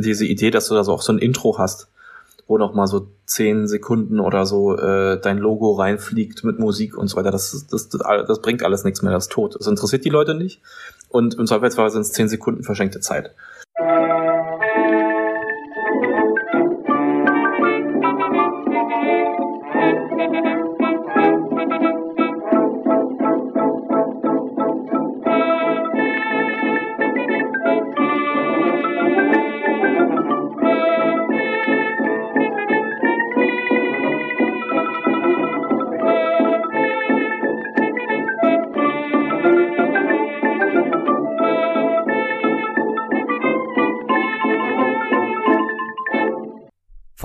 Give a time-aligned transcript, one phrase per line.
[0.00, 1.88] diese Idee, dass du da so auch so ein Intro hast,
[2.46, 7.08] wo noch mal so zehn Sekunden oder so äh, dein Logo reinfliegt mit Musik und
[7.08, 9.56] so weiter, das, das, das, das bringt alles nichts mehr, das ist tot.
[9.58, 10.60] Das interessiert die Leute nicht.
[11.08, 13.32] Und im Zweifelsfall sind es zehn Sekunden verschenkte Zeit.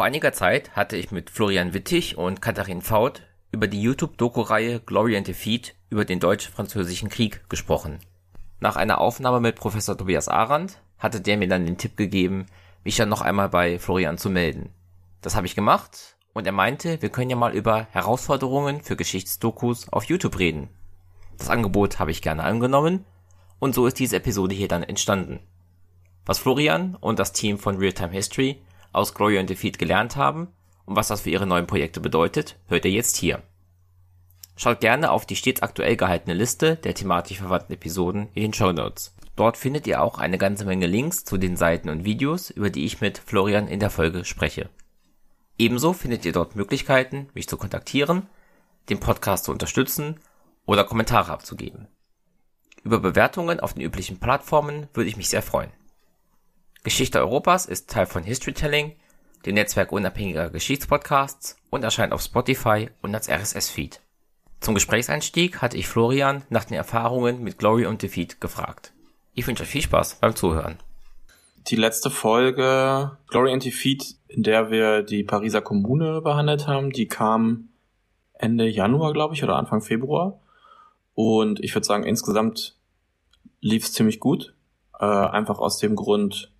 [0.01, 5.15] Vor einiger Zeit hatte ich mit Florian Wittig und Katharin Faut über die YouTube-Doku-Reihe Glory
[5.15, 7.99] and Defeat über den Deutsch-Französischen Krieg gesprochen.
[8.59, 12.47] Nach einer Aufnahme mit Professor Tobias Arendt hatte der mir dann den Tipp gegeben,
[12.83, 14.71] mich dann noch einmal bei Florian zu melden.
[15.21, 19.87] Das habe ich gemacht und er meinte, wir können ja mal über Herausforderungen für Geschichtsdokus
[19.93, 20.69] auf YouTube reden.
[21.37, 23.05] Das Angebot habe ich gerne angenommen
[23.59, 25.41] und so ist diese Episode hier dann entstanden.
[26.25, 30.47] Was Florian und das Team von Realtime History aus Glory and Defeat gelernt haben
[30.85, 33.43] und was das für ihre neuen Projekte bedeutet, hört ihr jetzt hier.
[34.55, 38.71] Schaut gerne auf die stets aktuell gehaltene Liste der thematisch verwandten Episoden in den Show
[38.71, 39.15] Notes.
[39.35, 42.85] Dort findet ihr auch eine ganze Menge Links zu den Seiten und Videos, über die
[42.85, 44.69] ich mit Florian in der Folge spreche.
[45.57, 48.27] Ebenso findet ihr dort Möglichkeiten, mich zu kontaktieren,
[48.89, 50.19] den Podcast zu unterstützen
[50.65, 51.87] oder Kommentare abzugeben.
[52.83, 55.71] Über Bewertungen auf den üblichen Plattformen würde ich mich sehr freuen.
[56.83, 58.95] Geschichte Europas ist Teil von Historytelling,
[59.45, 64.01] dem Netzwerk unabhängiger Geschichtspodcasts und erscheint auf Spotify und als RSS-Feed.
[64.61, 68.93] Zum Gesprächseinstieg hatte ich Florian nach den Erfahrungen mit Glory und Defeat gefragt.
[69.35, 70.77] Ich wünsche euch viel Spaß beim Zuhören.
[71.67, 77.07] Die letzte Folge Glory and Defeat, in der wir die Pariser Kommune behandelt haben, die
[77.07, 77.69] kam
[78.33, 80.39] Ende Januar, glaube ich, oder Anfang Februar.
[81.13, 82.75] Und ich würde sagen, insgesamt
[83.59, 84.55] lief es ziemlich gut.
[84.99, 86.50] Äh, einfach aus dem Grund,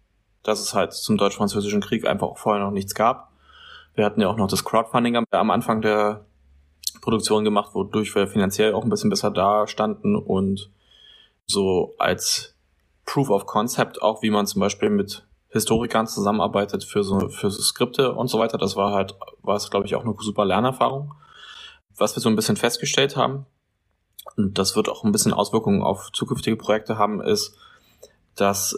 [0.44, 3.32] dass es halt zum Deutsch-Französischen Krieg einfach vorher noch nichts gab.
[3.94, 6.26] Wir hatten ja auch noch das Crowdfunding am Anfang der
[7.02, 10.70] Produktion gemacht, wodurch wir finanziell auch ein bisschen besser da standen und
[11.46, 12.56] so als
[13.06, 17.62] Proof of Concept auch, wie man zum Beispiel mit Historikern zusammenarbeitet für so, für so
[17.62, 18.58] Skripte und so weiter.
[18.58, 21.14] Das war halt, war es, glaube ich, auch eine super Lernerfahrung.
[21.98, 23.46] Was wir so ein bisschen festgestellt haben,
[24.38, 27.58] und das wird auch ein bisschen Auswirkungen auf zukünftige Projekte haben, ist,
[28.36, 28.78] dass,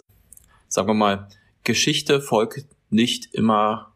[0.68, 1.28] sagen wir mal,
[1.64, 3.92] Geschichte folgt nicht immer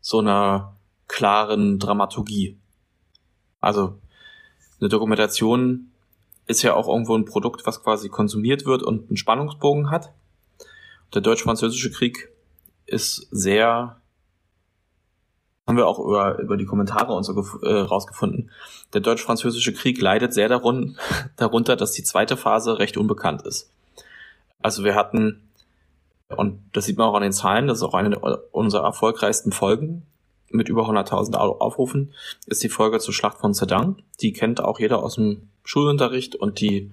[0.00, 0.76] so einer
[1.08, 2.56] klaren Dramaturgie.
[3.60, 3.98] Also
[4.80, 5.90] eine Dokumentation
[6.46, 10.12] ist ja auch irgendwo ein Produkt, was quasi konsumiert wird und einen Spannungsbogen hat.
[11.14, 12.30] Der deutsch-französische Krieg
[12.86, 14.00] ist sehr,
[15.66, 18.50] haben wir auch über, über die Kommentare und so äh, rausgefunden.
[18.94, 20.96] Der deutsch-französische Krieg leidet sehr darun,
[21.36, 23.70] darunter, dass die zweite Phase recht unbekannt ist.
[24.60, 25.47] Also wir hatten
[26.36, 28.18] und das sieht man auch an den Zahlen, das ist auch eine
[28.52, 30.06] unserer erfolgreichsten Folgen
[30.50, 32.14] mit über 100.000 Aufrufen,
[32.46, 34.02] ist die Folge zur Schlacht von Sedan.
[34.20, 36.92] Die kennt auch jeder aus dem Schulunterricht und die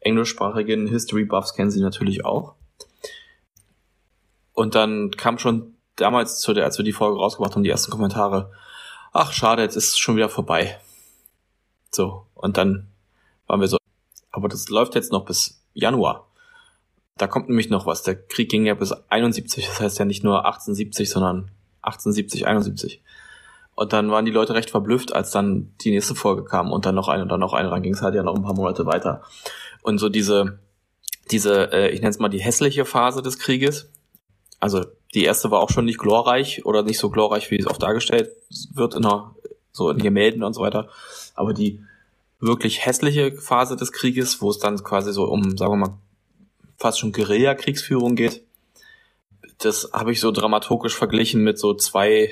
[0.00, 2.54] englischsprachigen History Buffs kennen sie natürlich auch.
[4.52, 7.90] Und dann kam schon damals, zu der, als wir die Folge rausgebracht haben, die ersten
[7.90, 8.52] Kommentare,
[9.12, 10.78] ach schade, jetzt ist es schon wieder vorbei.
[11.90, 12.88] So, und dann
[13.46, 13.78] waren wir so,
[14.30, 16.28] aber das läuft jetzt noch bis Januar.
[17.18, 18.02] Da kommt nämlich noch was.
[18.02, 21.50] Der Krieg ging ja bis 71, das heißt ja nicht nur 1870, sondern
[21.82, 23.02] 1870, 71.
[23.74, 26.94] Und dann waren die Leute recht verblüfft, als dann die nächste Folge kam und dann
[26.94, 27.70] noch eine und dann noch eine.
[27.70, 29.22] Dann ging es halt ja noch ein paar Monate weiter.
[29.82, 30.58] Und so diese,
[31.30, 33.90] diese, äh, ich nenne es mal die hässliche Phase des Krieges.
[34.60, 34.84] Also
[35.14, 38.30] die erste war auch schon nicht glorreich oder nicht so glorreich, wie es oft dargestellt
[38.74, 39.34] wird in der,
[39.72, 40.88] so in Gemälden und so weiter.
[41.34, 41.82] Aber die
[42.40, 45.98] wirklich hässliche Phase des Krieges, wo es dann quasi so um, sagen wir mal,
[46.76, 48.42] fast schon Guerilla-Kriegsführung geht.
[49.58, 52.30] Das habe ich so dramaturgisch verglichen mit so zwei,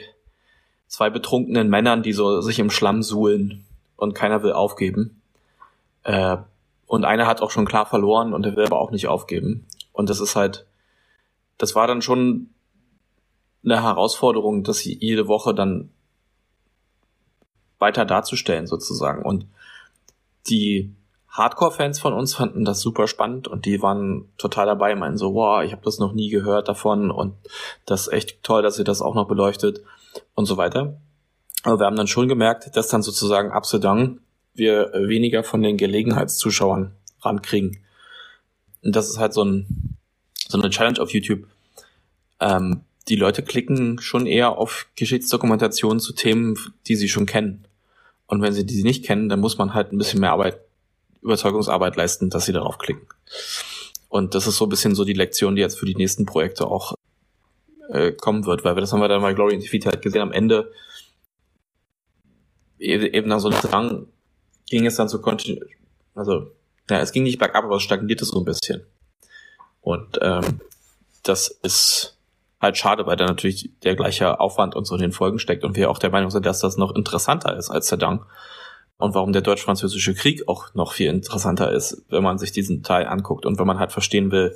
[0.88, 3.64] zwei betrunkenen Männern, die so sich im Schlamm suhlen
[3.96, 5.20] und keiner will aufgeben.
[6.02, 6.38] Äh,
[6.86, 9.66] und einer hat auch schon klar verloren und er will aber auch nicht aufgeben.
[9.92, 10.66] Und das ist halt,
[11.58, 12.50] das war dann schon
[13.64, 15.90] eine Herausforderung, das jede Woche dann
[17.78, 19.22] weiter darzustellen sozusagen.
[19.22, 19.46] Und
[20.48, 20.92] die
[21.30, 25.62] Hardcore-Fans von uns fanden das super spannend und die waren total dabei, meinen so, wow,
[25.62, 27.34] ich habe das noch nie gehört davon und
[27.86, 29.82] das ist echt toll, dass ihr das auch noch beleuchtet
[30.34, 31.00] und so weiter.
[31.62, 34.20] Aber wir haben dann schon gemerkt, dass dann sozusagen ab Sedan
[34.54, 37.78] wir weniger von den Gelegenheitszuschauern rankriegen.
[38.82, 39.96] Und das ist halt so, ein,
[40.48, 41.46] so eine Challenge auf YouTube.
[42.40, 46.56] ähm, die Leute klicken schon eher auf Geschichtsdokumentationen zu Themen,
[46.86, 47.66] die sie schon kennen.
[48.26, 50.60] Und wenn sie die nicht kennen, dann muss man halt ein bisschen mehr Arbeit,
[51.22, 53.06] Überzeugungsarbeit leisten, dass sie darauf klicken.
[54.08, 56.66] Und das ist so ein bisschen so die Lektion, die jetzt für die nächsten Projekte
[56.66, 56.94] auch
[57.90, 60.22] äh, kommen wird, weil wir das haben wir dann bei Glory in Defeat halt gesehen.
[60.22, 60.72] Am Ende
[62.78, 64.06] e-, eben nach so einem Drang
[64.68, 65.60] ging es dann so kontinu
[66.14, 66.52] also
[66.88, 68.84] ja, es ging nicht bergab, aber es stagnierte so ein bisschen.
[69.80, 70.60] Und ähm,
[71.22, 72.16] das ist
[72.60, 75.76] halt schade, weil da natürlich der gleiche Aufwand und so in den Folgen steckt und
[75.76, 78.26] wir auch der Meinung sind, dass das noch interessanter ist als der Dang.
[79.00, 83.06] Und warum der deutsch-französische Krieg auch noch viel interessanter ist, wenn man sich diesen Teil
[83.06, 84.54] anguckt und wenn man halt verstehen will,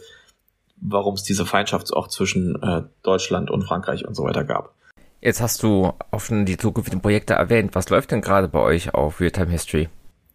[0.76, 4.75] warum es diese Feindschaft auch zwischen äh, Deutschland und Frankreich und so weiter gab.
[5.23, 7.75] Jetzt hast du schon die zukünftigen Projekte erwähnt.
[7.75, 9.88] Was läuft denn gerade bei euch auf Realtime History?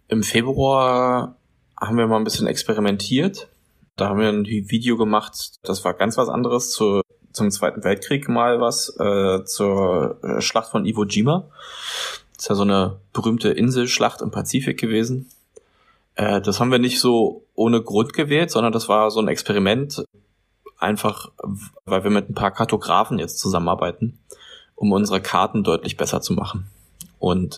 [0.08, 1.36] Im Februar
[1.80, 3.48] haben wir mal ein bisschen experimentiert.
[3.96, 7.02] Da haben wir ein Video gemacht, das war ganz was anderes zu,
[7.32, 11.52] zum Zweiten Weltkrieg mal was, äh, zur äh, Schlacht von Iwo Jima.
[12.40, 15.30] Das ist ja so eine berühmte Inselschlacht im Pazifik gewesen.
[16.16, 20.06] Äh, das haben wir nicht so ohne Grund gewählt, sondern das war so ein Experiment,
[20.78, 21.34] einfach
[21.84, 24.20] weil wir mit ein paar Kartografen jetzt zusammenarbeiten,
[24.76, 26.68] um unsere Karten deutlich besser zu machen.
[27.20, 27.58] Und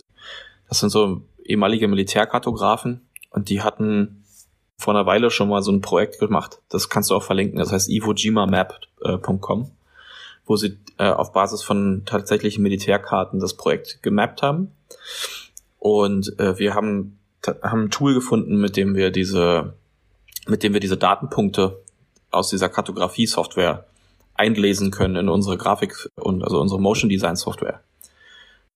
[0.68, 4.24] das sind so ehemalige Militärkartografen und die hatten
[4.78, 6.60] vor einer Weile schon mal so ein Projekt gemacht.
[6.70, 7.60] Das kannst du auch verlinken.
[7.60, 9.70] Das heißt ivojimamap.com,
[10.46, 14.72] wo sie äh, auf Basis von tatsächlichen Militärkarten das Projekt gemappt haben.
[15.78, 17.18] Und äh, wir haben,
[17.62, 19.74] haben ein Tool gefunden, mit dem wir diese,
[20.46, 21.82] mit dem wir diese Datenpunkte
[22.30, 23.86] aus dieser Kartografie-Software
[24.34, 27.80] einlesen können in unsere Grafik und also unsere Motion Design Software.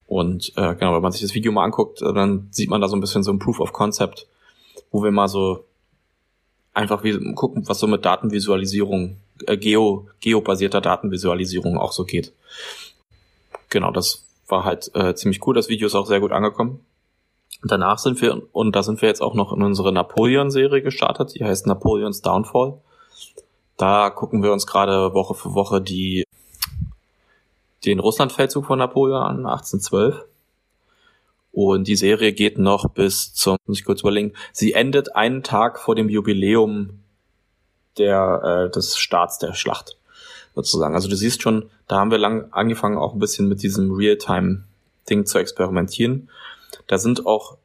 [0.07, 2.89] Und äh, genau, wenn man sich das Video mal anguckt, äh, dann sieht man da
[2.89, 4.27] so ein bisschen so ein Proof of Concept,
[4.91, 5.65] wo wir mal so
[6.75, 9.17] einfach wie, gucken, was so mit Datenvisualisierung,
[9.47, 12.33] äh, geo, geobasierter Datenvisualisierung auch so geht.
[13.69, 15.55] Genau, das war halt äh, ziemlich cool.
[15.55, 16.81] Das Video ist auch sehr gut angekommen.
[17.62, 21.44] Danach sind wir, und da sind wir jetzt auch noch in unsere Napoleon-Serie gestartet, die
[21.44, 22.75] heißt Napoleons Downfall.
[23.77, 26.25] Da gucken wir uns gerade Woche für Woche die
[27.85, 30.25] den Russlandfeldzug von Napoleon an, 1812.
[31.53, 35.79] Und die Serie geht noch bis zum, muss ich kurz überlegen, sie endet einen Tag
[35.79, 37.00] vor dem Jubiläum
[37.99, 39.97] der, äh, des Starts der Schlacht,
[40.55, 40.95] sozusagen.
[40.95, 45.27] Also du siehst schon, da haben wir lang angefangen, auch ein bisschen mit diesem Realtime-Ding
[45.27, 46.31] zu experimentieren.
[46.87, 47.57] Da sind auch,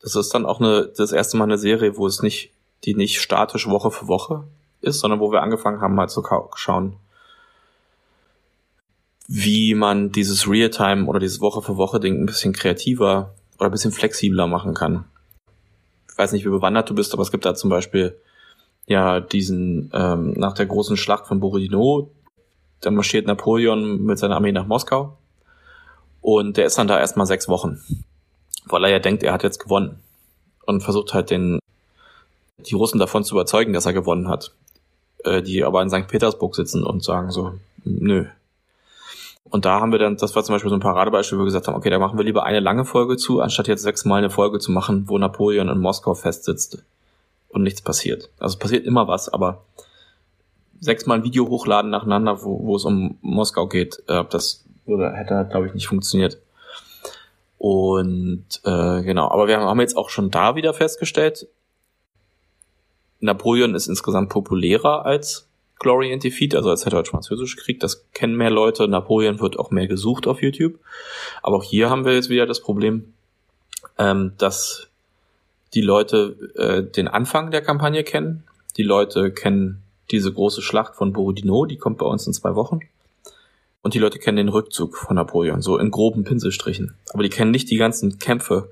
[0.00, 2.52] das ist dann auch eine, das erste Mal eine Serie, wo es nicht,
[2.84, 4.44] die nicht statisch Woche für Woche
[4.80, 6.22] ist, sondern wo wir angefangen haben, mal zu
[6.54, 6.96] schauen,
[9.26, 13.72] wie man dieses Realtime oder dieses Woche für Woche Ding ein bisschen kreativer oder ein
[13.72, 15.04] bisschen flexibler machen kann.
[16.10, 18.16] Ich weiß nicht, wie bewandert du bist, aber es gibt da zum Beispiel
[18.88, 22.10] ja diesen ähm, nach der großen Schlacht von Borodino,
[22.80, 25.16] da marschiert Napoleon mit seiner Armee nach Moskau
[26.20, 27.80] und der ist dann da erstmal sechs Wochen,
[28.66, 30.00] weil er ja denkt, er hat jetzt gewonnen
[30.66, 31.58] und versucht halt den
[32.58, 34.52] die Russen davon zu überzeugen, dass er gewonnen hat,
[35.24, 36.08] äh, die aber in St.
[36.08, 37.52] Petersburg sitzen und sagen so,
[37.84, 38.26] nö,
[39.50, 41.68] und da haben wir dann, das war zum Beispiel so ein Paradebeispiel, wo wir gesagt
[41.68, 44.58] haben, okay, da machen wir lieber eine lange Folge zu, anstatt jetzt sechsmal eine Folge
[44.58, 46.82] zu machen, wo Napoleon in Moskau festsitzt
[47.48, 48.30] und nichts passiert.
[48.38, 49.64] Also passiert immer was, aber
[50.80, 55.46] sechsmal ein Video hochladen nacheinander, wo, wo es um Moskau geht, äh, das würde, hätte,
[55.50, 56.38] glaube ich, nicht funktioniert.
[57.58, 61.48] Und äh, genau, aber wir haben jetzt auch schon da wieder festgestellt,
[63.20, 67.80] Napoleon ist insgesamt populärer als Glory and Defeat, also als der deutsch-französische Krieg.
[67.80, 68.88] Das kennen mehr Leute.
[68.88, 70.78] Napoleon wird auch mehr gesucht auf YouTube.
[71.42, 73.12] Aber auch hier haben wir jetzt wieder das Problem,
[73.96, 74.87] ähm, dass
[75.74, 78.44] die Leute äh, den Anfang der Kampagne kennen.
[78.76, 82.80] Die Leute kennen diese große Schlacht von Borodino, die kommt bei uns in zwei Wochen.
[83.82, 86.94] Und die Leute kennen den Rückzug von Napoleon, so in groben Pinselstrichen.
[87.12, 88.70] Aber die kennen nicht die ganzen Kämpfe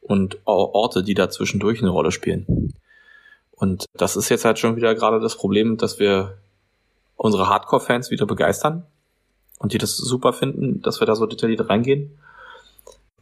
[0.00, 2.74] und Orte, die da zwischendurch eine Rolle spielen.
[3.52, 6.38] Und das ist jetzt halt schon wieder gerade das Problem, dass wir
[7.16, 8.86] unsere Hardcore-Fans wieder begeistern
[9.58, 12.18] und die das super finden, dass wir da so detailliert reingehen.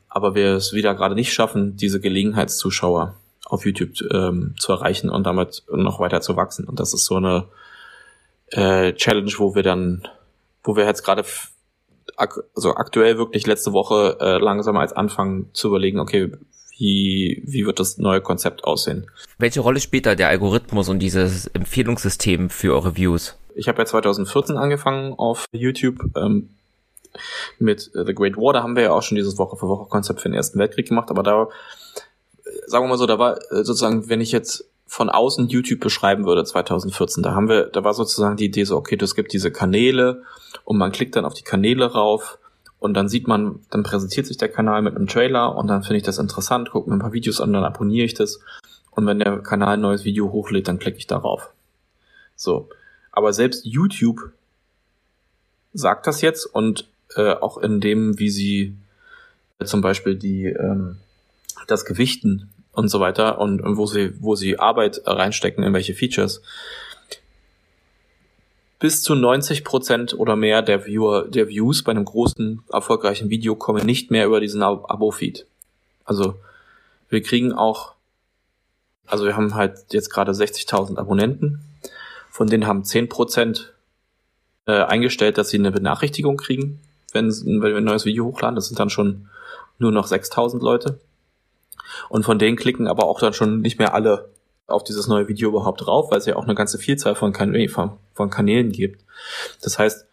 [0.09, 5.25] Aber wir es wieder gerade nicht schaffen, diese Gelegenheitszuschauer auf YouTube ähm, zu erreichen und
[5.25, 6.67] damit noch weiter zu wachsen.
[6.67, 7.47] Und das ist so eine
[8.51, 10.07] äh, Challenge, wo wir dann,
[10.65, 11.25] wo wir jetzt gerade
[12.17, 16.33] ak also aktuell wirklich letzte Woche äh, langsam als anfangen zu überlegen, okay,
[16.79, 19.11] wie, wie wird das neue Konzept aussehen?
[19.39, 23.37] Welche Rolle spielt da der Algorithmus und dieses Empfehlungssystem für eure Views?
[23.55, 26.51] Ich habe ja 2014 angefangen auf YouTube ähm,
[27.59, 28.53] mit The Great War.
[28.53, 30.89] Da haben wir ja auch schon dieses Woche für Woche Konzept für den Ersten Weltkrieg
[30.89, 31.11] gemacht.
[31.11, 31.49] Aber da,
[32.67, 36.25] sagen wir mal so, da war äh, sozusagen, wenn ich jetzt von außen YouTube beschreiben
[36.25, 37.23] würde 2014.
[37.23, 40.23] Da haben wir, da war sozusagen die Idee so, okay, es gibt diese Kanäle
[40.65, 42.39] und man klickt dann auf die Kanäle rauf
[42.79, 45.99] und dann sieht man, dann präsentiert sich der Kanal mit einem Trailer und dann finde
[45.99, 48.41] ich das interessant, gucke mir ein paar Videos an, dann abonniere ich das
[48.93, 51.53] und wenn der Kanal ein neues Video hochlädt, dann klicke ich darauf.
[52.35, 52.69] So.
[53.13, 54.33] Aber selbst YouTube
[55.73, 56.89] sagt das jetzt und
[57.19, 58.75] äh, auch in dem, wie sie
[59.59, 60.97] äh, zum Beispiel die ähm,
[61.67, 65.95] das Gewichten und so weiter und, und wo sie, wo sie Arbeit reinstecken, in welche
[65.95, 66.43] Features.
[68.79, 73.57] Bis zu 90 Prozent oder mehr der Viewer, der Views bei einem großen, erfolgreichen Video
[73.57, 75.47] kommen nicht mehr über diesen Abo-Feed.
[76.05, 76.37] Also,
[77.09, 77.95] wir kriegen auch,
[79.07, 81.61] also wir haben halt jetzt gerade 60.000 Abonnenten.
[82.31, 83.73] Von denen haben 10 Prozent
[84.67, 86.79] äh, eingestellt, dass sie eine Benachrichtigung kriegen,
[87.13, 88.57] wenn, wenn wir ein neues Video hochladen.
[88.57, 89.29] Das sind dann schon
[89.79, 91.01] nur noch 6000 Leute.
[92.09, 94.29] Und von denen klicken aber auch dann schon nicht mehr alle
[94.67, 97.57] auf dieses neue Video überhaupt drauf, weil es ja auch eine ganze Vielzahl von, kan
[98.15, 99.03] von Kanälen gibt.
[99.63, 100.07] Das heißt,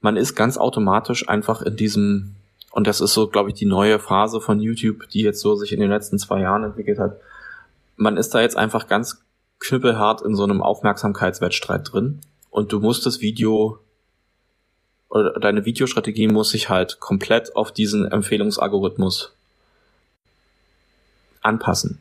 [0.00, 2.36] man ist ganz automatisch einfach in diesem,
[2.70, 5.72] und das ist so, glaube ich, die neue Phase von YouTube, die jetzt so sich
[5.72, 7.20] in den letzten zwei Jahren entwickelt hat.
[7.96, 9.24] Man ist da jetzt einfach ganz
[9.58, 13.78] knüppelhart in so einem Aufmerksamkeitswettstreit drin und du musst das Video
[15.12, 19.32] oder deine Videostrategie muss sich halt komplett auf diesen Empfehlungsalgorithmus
[21.42, 21.98] anpassen.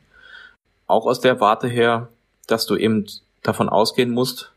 [0.87, 2.07] Auch aus der Warte her,
[2.47, 3.05] dass du eben
[3.43, 4.51] davon ausgehen musst,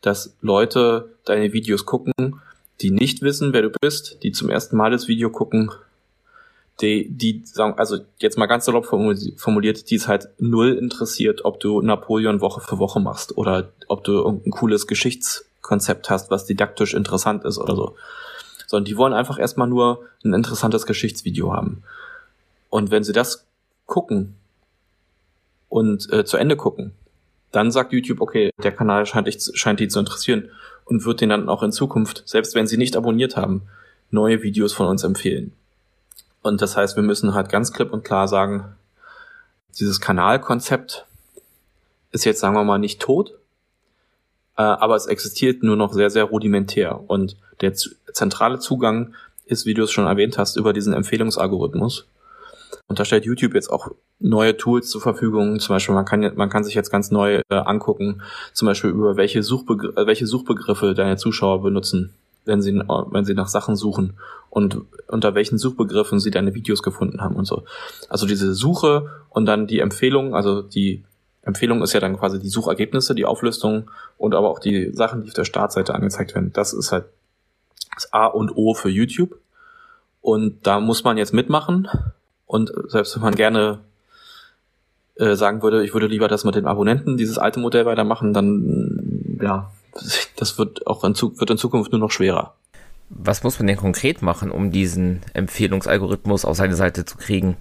[0.00, 2.40] dass Leute deine Videos gucken,
[2.80, 5.70] die nicht wissen, wer du bist, die zum ersten Mal das Video gucken,
[6.80, 11.60] die, die sagen, also jetzt mal ganz salopp formuliert, die es halt null interessiert, ob
[11.60, 14.86] du Napoleon Woche für Woche machst oder ob du irgendein cooles
[15.62, 17.96] Geschichtskonzept hast, was didaktisch interessant ist oder so.
[18.66, 21.82] Sondern die wollen einfach erstmal nur ein interessantes Geschichtsvideo haben.
[22.68, 23.46] Und wenn sie das
[23.86, 24.34] gucken
[25.68, 26.92] und äh, zu Ende gucken,
[27.52, 30.50] dann sagt YouTube, okay, der Kanal scheint, ich, scheint die zu interessieren
[30.84, 33.62] und wird den dann auch in Zukunft, selbst wenn sie nicht abonniert haben,
[34.10, 35.52] neue Videos von uns empfehlen.
[36.42, 38.74] Und das heißt, wir müssen halt ganz klipp und klar sagen,
[39.78, 41.06] dieses Kanalkonzept
[42.10, 43.38] ist jetzt, sagen wir mal, nicht tot,
[44.56, 47.08] äh, aber es existiert nur noch sehr, sehr rudimentär.
[47.08, 49.14] Und der zentrale Zugang
[49.46, 52.06] ist, wie du es schon erwähnt hast, über diesen Empfehlungsalgorithmus.
[52.88, 55.60] Und da stellt YouTube jetzt auch neue Tools zur Verfügung.
[55.60, 59.16] Zum Beispiel, man kann, man kann sich jetzt ganz neu äh, angucken, zum Beispiel über
[59.16, 64.14] welche, Suchbegr äh, welche Suchbegriffe deine Zuschauer benutzen, wenn sie, wenn sie nach Sachen suchen
[64.50, 64.78] und
[65.08, 67.64] unter welchen Suchbegriffen sie deine Videos gefunden haben und so.
[68.08, 71.04] Also diese Suche und dann die Empfehlung, also die
[71.42, 75.28] Empfehlung ist ja dann quasi die Suchergebnisse, die Auflistung und aber auch die Sachen, die
[75.28, 76.52] auf der Startseite angezeigt werden.
[76.52, 77.06] Das ist halt
[77.94, 79.38] das A und O für YouTube.
[80.20, 81.88] Und da muss man jetzt mitmachen
[82.46, 83.80] und selbst wenn man gerne
[85.16, 89.38] äh, sagen würde, ich würde lieber das mit den Abonnenten, dieses alte Modell weitermachen, dann
[89.42, 89.72] ja,
[90.36, 92.54] das wird auch in, wird in Zukunft nur noch schwerer.
[93.08, 97.56] Was muss man denn konkret machen, um diesen Empfehlungsalgorithmus auf seine Seite zu kriegen?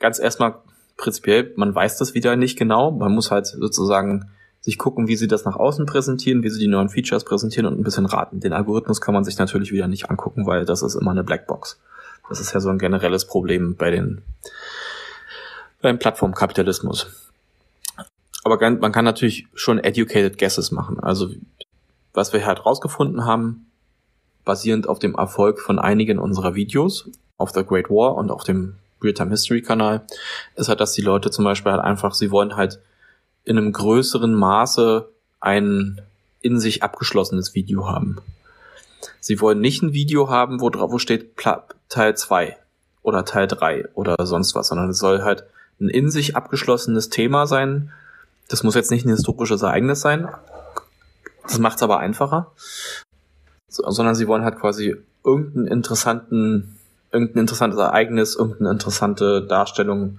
[0.00, 0.56] Ganz erstmal
[0.96, 2.90] prinzipiell, man weiß das wieder nicht genau.
[2.90, 6.66] Man muss halt sozusagen sich gucken, wie sie das nach außen präsentieren, wie sie die
[6.66, 8.40] neuen Features präsentieren und ein bisschen raten.
[8.40, 11.78] Den Algorithmus kann man sich natürlich wieder nicht angucken, weil das ist immer eine Blackbox.
[12.28, 14.22] Das ist ja so ein generelles Problem bei den
[15.82, 17.30] beim Plattformkapitalismus.
[18.42, 20.98] Aber man kann natürlich schon educated guesses machen.
[21.00, 21.30] Also
[22.12, 23.70] was wir halt rausgefunden haben,
[24.44, 28.76] basierend auf dem Erfolg von einigen unserer Videos auf The Great War und auf dem
[29.02, 30.06] Realtime History Kanal,
[30.56, 32.80] ist halt, dass die Leute zum Beispiel halt einfach, sie wollen halt
[33.44, 35.08] in einem größeren Maße
[35.40, 36.00] ein
[36.40, 38.18] in sich abgeschlossenes Video haben.
[39.20, 41.36] Sie wollen nicht ein Video haben, wo drauf wo steht
[41.88, 42.56] Teil 2
[43.02, 45.44] oder Teil 3 oder sonst was, sondern es soll halt
[45.80, 47.92] ein in sich abgeschlossenes Thema sein.
[48.48, 50.28] Das muss jetzt nicht ein historisches Ereignis sein.
[51.42, 52.52] Das macht es aber einfacher.
[53.68, 56.75] So, sondern sie wollen halt quasi irgendeinen interessanten,
[57.16, 60.18] irgendein interessantes Ereignis, irgendeine interessante Darstellung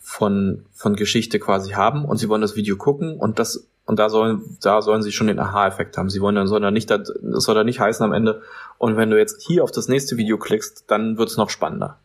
[0.00, 4.08] von, von Geschichte quasi haben und sie wollen das Video gucken und das und da
[4.08, 6.10] sollen, da sollen sie schon den Aha-Effekt haben.
[6.10, 8.40] Sie wollen dann, soll dann nicht, das soll dann nicht heißen am Ende.
[8.78, 11.98] Und wenn du jetzt hier auf das nächste Video klickst, dann wird es noch spannender.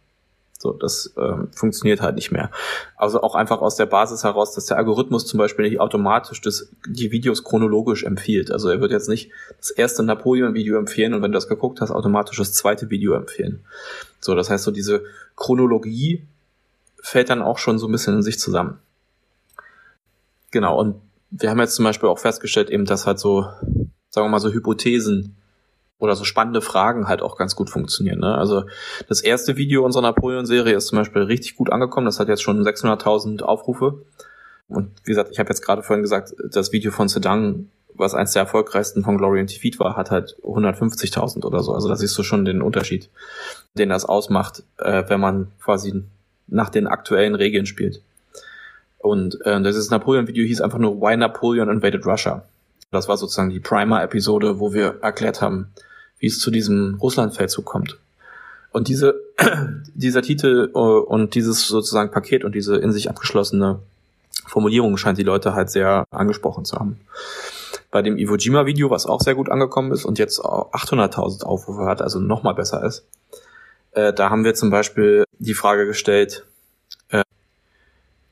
[0.57, 2.49] So, das ähm, funktioniert halt nicht mehr.
[2.95, 6.69] Also auch einfach aus der Basis heraus, dass der Algorithmus zum Beispiel nicht automatisch das,
[6.87, 8.51] die Videos chronologisch empfiehlt.
[8.51, 11.91] Also er wird jetzt nicht das erste Napoleon-Video empfehlen und wenn du das geguckt hast,
[11.91, 13.65] automatisch das zweite Video empfehlen.
[14.21, 15.03] So, das heißt so diese
[15.35, 16.25] Chronologie
[17.01, 18.79] fällt dann auch schon so ein bisschen in sich zusammen.
[20.51, 20.95] Genau, und
[21.29, 23.41] wir haben jetzt zum Beispiel auch festgestellt, eben, dass halt so,
[24.09, 25.35] sagen wir mal, so Hypothesen
[25.99, 28.19] oder so spannende Fragen halt auch ganz gut funktionieren.
[28.19, 28.35] Ne?
[28.35, 28.65] Also
[29.07, 32.05] das erste Video unserer Napoleon-Serie ist zum Beispiel richtig gut angekommen.
[32.05, 34.03] Das hat jetzt schon 600.000 Aufrufe.
[34.67, 38.33] Und wie gesagt, ich habe jetzt gerade vorhin gesagt, das Video von Sedang, was eins
[38.33, 41.73] der erfolgreichsten von Glory and Defeat war, hat halt 150.000 oder so.
[41.73, 43.09] Also da siehst du schon den Unterschied,
[43.77, 46.03] den das ausmacht, äh, wenn man quasi
[46.47, 48.01] nach den aktuellen Regeln spielt.
[48.97, 52.43] Und äh, dieses Napoleon-Video hieß einfach nur Why Napoleon Invaded Russia.
[52.91, 55.71] Das war sozusagen die Primer-Episode, wo wir erklärt haben,
[56.19, 57.97] wie es zu diesem Russland-Feldzug kommt.
[58.71, 59.21] Und diese,
[59.93, 63.79] dieser Titel äh, und dieses sozusagen Paket und diese in sich abgeschlossene
[64.47, 66.99] Formulierung scheint die Leute halt sehr angesprochen zu haben.
[67.91, 71.85] Bei dem Iwo Jima Video, was auch sehr gut angekommen ist und jetzt 800.000 Aufrufe
[71.85, 73.05] hat, also nochmal besser ist,
[73.91, 76.45] äh, da haben wir zum Beispiel die Frage gestellt,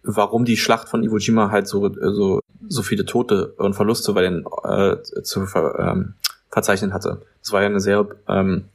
[0.03, 4.21] warum die Schlacht von Iwo Jima halt so, so, so viele Tote und Verluste bei
[4.21, 6.13] den äh, zu ver, ähm,
[6.51, 7.21] verzeichnen hatte.
[7.41, 8.65] Das war ja eine sehr ähm,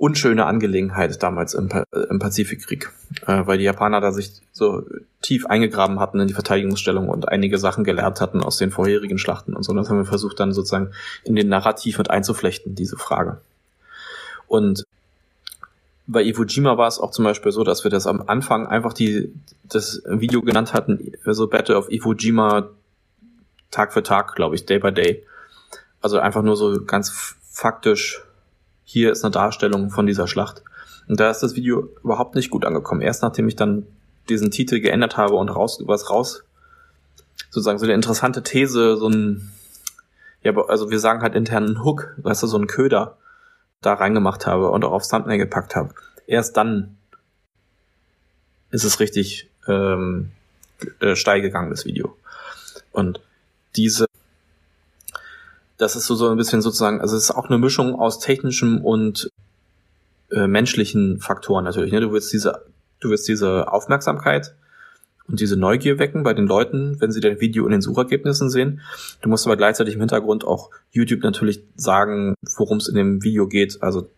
[0.00, 1.68] unschöne Angelegenheit damals im,
[2.08, 2.90] im Pazifikkrieg,
[3.26, 4.84] äh, weil die Japaner da sich so
[5.20, 9.54] tief eingegraben hatten in die Verteidigungsstellung und einige Sachen gelernt hatten aus den vorherigen Schlachten
[9.54, 9.72] und so.
[9.72, 10.92] Und das haben wir versucht dann sozusagen
[11.24, 13.40] in den Narrativ mit einzuflechten, diese Frage.
[14.48, 14.84] Und
[16.10, 18.92] bei Iwo Jima war es auch zum Beispiel so, dass wir das am Anfang einfach
[18.92, 22.68] die, das Video genannt hatten, so Battle of Iwo Jima
[23.70, 25.24] Tag für Tag, glaube ich, Day by Day.
[26.02, 28.22] Also einfach nur so ganz faktisch
[28.82, 30.64] hier ist eine Darstellung von dieser Schlacht.
[31.06, 33.02] Und da ist das Video überhaupt nicht gut angekommen.
[33.02, 33.86] Erst nachdem ich dann
[34.28, 36.42] diesen Titel geändert habe und raus, was raus,
[37.50, 39.52] sozusagen so eine interessante These, so ein,
[40.42, 43.16] ja, also wir sagen halt internen Hook, weißt du, so ein Köder
[43.80, 45.94] da reingemacht habe und auch aufs Thumbnail gepackt habe.
[46.26, 46.96] Erst dann
[48.70, 50.30] ist es richtig ähm,
[51.00, 52.16] äh, steil gegangen, das Video.
[52.92, 53.20] Und
[53.76, 54.06] diese
[55.80, 58.84] das ist so, so ein bisschen sozusagen, also es ist auch eine Mischung aus technischem
[58.84, 59.30] und
[60.30, 61.90] äh, menschlichen Faktoren natürlich.
[61.90, 62.00] Ne?
[62.00, 62.66] Du willst diese,
[63.00, 64.54] du willst diese Aufmerksamkeit
[65.30, 68.80] und diese Neugier wecken bei den Leuten, wenn sie dein Video in den Suchergebnissen sehen.
[69.22, 73.46] Du musst aber gleichzeitig im Hintergrund auch YouTube natürlich sagen, worum es in dem Video
[73.46, 73.82] geht.
[73.82, 74.08] Also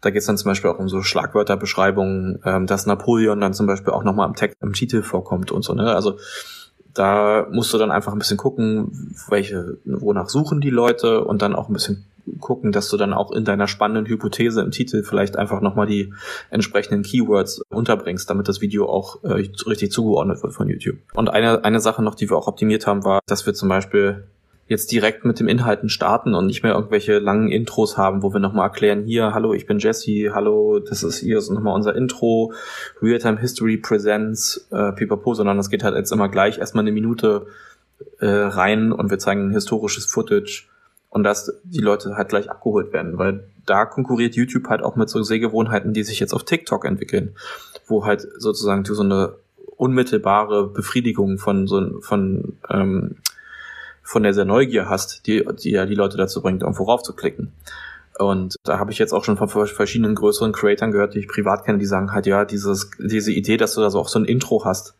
[0.00, 3.66] da geht es dann zum Beispiel auch um so Schlagwörterbeschreibungen, ähm, dass Napoleon dann zum
[3.66, 5.74] Beispiel auch nochmal im Text, im Titel vorkommt und so.
[5.74, 5.94] Ne?
[5.94, 6.18] Also
[6.94, 11.54] da musst du dann einfach ein bisschen gucken, welche, wonach suchen die Leute und dann
[11.54, 12.06] auch ein bisschen
[12.40, 16.12] gucken, dass du dann auch in deiner spannenden Hypothese im Titel vielleicht einfach nochmal die
[16.50, 20.98] entsprechenden Keywords unterbringst, damit das Video auch äh, richtig zugeordnet wird von YouTube.
[21.14, 24.24] Und eine, eine Sache noch, die wir auch optimiert haben, war, dass wir zum Beispiel
[24.68, 28.40] jetzt direkt mit dem Inhalten starten und nicht mehr irgendwelche langen Intros haben, wo wir
[28.40, 32.52] nochmal erklären, hier, hallo, ich bin Jesse, hallo, das ist hier ist nochmal unser Intro,
[33.00, 37.46] Realtime History Presents, äh, pipapo, sondern das geht halt jetzt immer gleich erstmal eine Minute
[38.20, 40.68] äh, rein und wir zeigen historisches Footage
[41.10, 45.08] und dass die Leute halt gleich abgeholt werden, weil da konkurriert YouTube halt auch mit
[45.08, 47.34] so Sehgewohnheiten, die sich jetzt auf TikTok entwickeln,
[47.86, 49.34] wo halt sozusagen so eine
[49.76, 53.16] unmittelbare Befriedigung von so von ähm,
[54.02, 57.52] von der sehr Neugier hast, die, die ja die Leute dazu bringt, irgendwo raufzuklicken.
[58.18, 61.64] Und da habe ich jetzt auch schon von verschiedenen größeren Creatoren gehört, die ich privat
[61.64, 64.24] kenne, die sagen halt, ja, dieses, diese Idee, dass du da so auch so ein
[64.24, 64.94] Intro hast,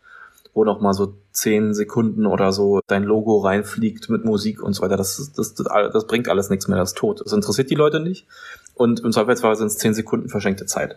[0.55, 4.83] wo noch mal so zehn Sekunden oder so dein Logo reinfliegt mit Musik und so
[4.83, 7.21] weiter, das, das, das, das bringt alles nichts mehr, das ist tot.
[7.25, 8.27] Das interessiert die Leute nicht.
[8.75, 10.97] Und im Zweifelsfall sind es zehn Sekunden verschenkte Zeit.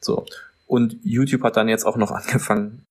[0.00, 0.24] So.
[0.66, 2.84] Und YouTube hat dann jetzt auch noch angefangen,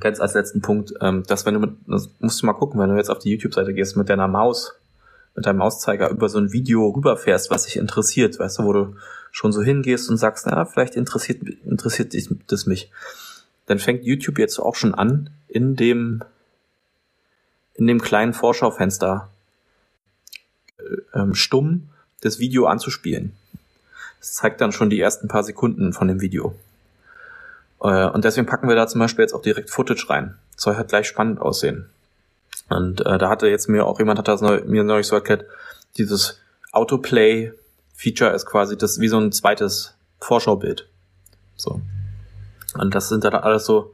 [0.00, 2.90] ganz als letzten Punkt, ähm, dass wenn du mit, das musst du mal gucken, wenn
[2.90, 4.74] du jetzt auf die YouTube-Seite gehst mit deiner Maus,
[5.36, 8.96] mit deinem Mauszeiger über so ein Video rüberfährst, was dich interessiert, weißt du, wo du
[9.32, 12.90] schon so hingehst und sagst, na, vielleicht interessiert, interessiert dich das mich.
[13.66, 16.22] Dann fängt YouTube jetzt auch schon an, in dem,
[17.74, 19.30] in dem kleinen Vorschaufenster
[20.78, 21.88] äh, ähm, stumm
[22.20, 23.34] das Video anzuspielen.
[24.20, 26.54] Das zeigt dann schon die ersten paar Sekunden von dem Video.
[27.82, 30.36] Äh, und deswegen packen wir da zum Beispiel jetzt auch direkt Footage rein.
[30.56, 31.90] soll halt gleich spannend aussehen.
[32.68, 35.44] Und äh, da hatte jetzt mir auch jemand hat das neu, mir neulich so erklärt,
[35.98, 36.40] dieses
[36.72, 40.88] Autoplay-Feature ist quasi das wie so ein zweites Vorschaubild.
[41.56, 41.80] So.
[42.78, 43.92] Und das sind dann alles so,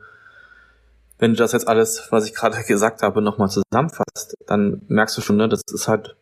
[1.19, 5.23] wenn du das jetzt alles, was ich gerade gesagt habe, nochmal zusammenfasst, dann merkst du
[5.23, 6.17] schon, ne, das ist halt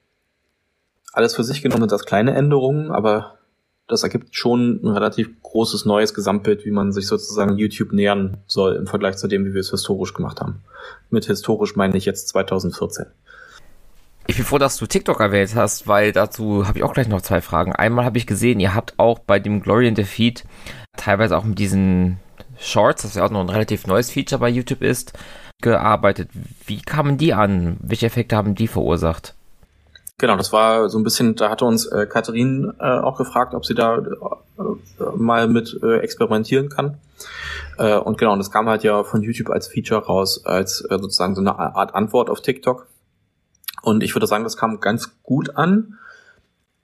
[1.12, 3.38] alles für sich genommen, das kleine Änderungen, aber
[3.88, 8.76] das ergibt schon ein relativ großes neues Gesamtbild, wie man sich sozusagen YouTube nähern soll
[8.76, 10.60] im Vergleich zu dem, wie wir es historisch gemacht haben.
[11.10, 13.06] Mit historisch meine ich jetzt 2014.
[14.26, 17.22] Ich bin froh, dass du TikTok erwähnt hast, weil dazu habe ich auch gleich noch
[17.22, 17.72] zwei Fragen.
[17.72, 20.44] Einmal habe ich gesehen, ihr habt auch bei dem Glory in Defeat
[20.98, 22.18] teilweise auch mit diesen
[22.58, 25.12] Shorts, das ja auch noch ein relativ neues Feature bei YouTube ist,
[25.60, 26.30] gearbeitet.
[26.66, 27.76] Wie kamen die an?
[27.80, 29.34] Welche Effekte haben die verursacht?
[30.20, 33.64] Genau, das war so ein bisschen, da hatte uns äh, Katharin äh, auch gefragt, ob
[33.64, 36.98] sie da äh, mal mit äh, experimentieren kann.
[37.78, 40.98] Äh, und genau, und das kam halt ja von YouTube als Feature raus, als äh,
[40.98, 42.88] sozusagen so eine Art Antwort auf TikTok.
[43.82, 45.98] Und ich würde sagen, das kam ganz gut an.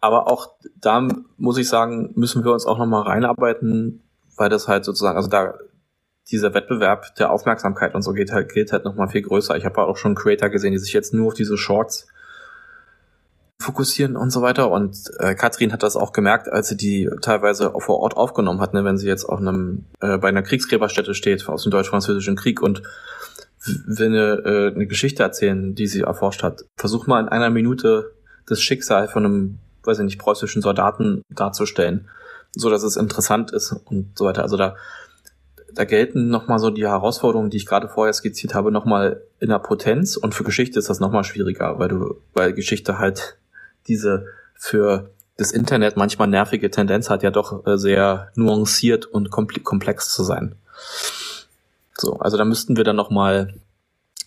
[0.01, 4.03] Aber auch da muss ich sagen, müssen wir uns auch nochmal reinarbeiten,
[4.37, 5.55] weil das halt sozusagen, also da
[6.31, 9.57] dieser Wettbewerb der Aufmerksamkeit und so geht halt, geht halt nochmal viel größer.
[9.57, 12.09] Ich habe auch schon Creator gesehen, die sich jetzt nur auf diese Shorts
[13.61, 14.70] fokussieren und so weiter.
[14.70, 18.75] Und äh, Katrin hat das auch gemerkt, als sie die teilweise vor Ort aufgenommen hat,
[18.75, 22.62] ne, wenn sie jetzt auf einem äh, bei einer Kriegsgräberstätte steht aus dem deutsch-französischen Krieg
[22.62, 22.83] und
[23.87, 26.64] will eine, äh, eine Geschichte erzählen, die sie erforscht hat.
[26.77, 28.12] Versuch mal in einer Minute
[28.47, 32.09] das Schicksal von einem, weiß ich nicht, preußischen Soldaten darzustellen,
[32.55, 34.43] so dass es interessant ist und so weiter.
[34.43, 34.77] Also da
[35.75, 39.59] da gelten nochmal so die Herausforderungen, die ich gerade vorher skizziert habe, nochmal in der
[39.59, 43.37] Potenz und für Geschichte ist das nochmal schwieriger, weil du, weil Geschichte halt
[43.88, 50.12] diese für das Internet manchmal nervige Tendenz hat, ja doch äh, sehr nuanciert und komplex
[50.12, 50.55] zu sein.
[51.97, 53.55] So, also da müssten wir dann nochmal,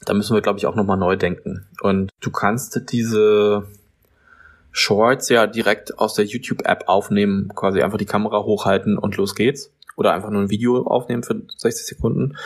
[0.05, 1.65] da müssen wir, glaube ich, auch nochmal neu denken.
[1.81, 3.67] Und du kannst diese
[4.77, 9.71] Shorts ja direkt aus der YouTube-App aufnehmen, quasi einfach die Kamera hochhalten und los geht's
[9.95, 12.37] oder einfach nur ein Video aufnehmen für 60 Sekunden.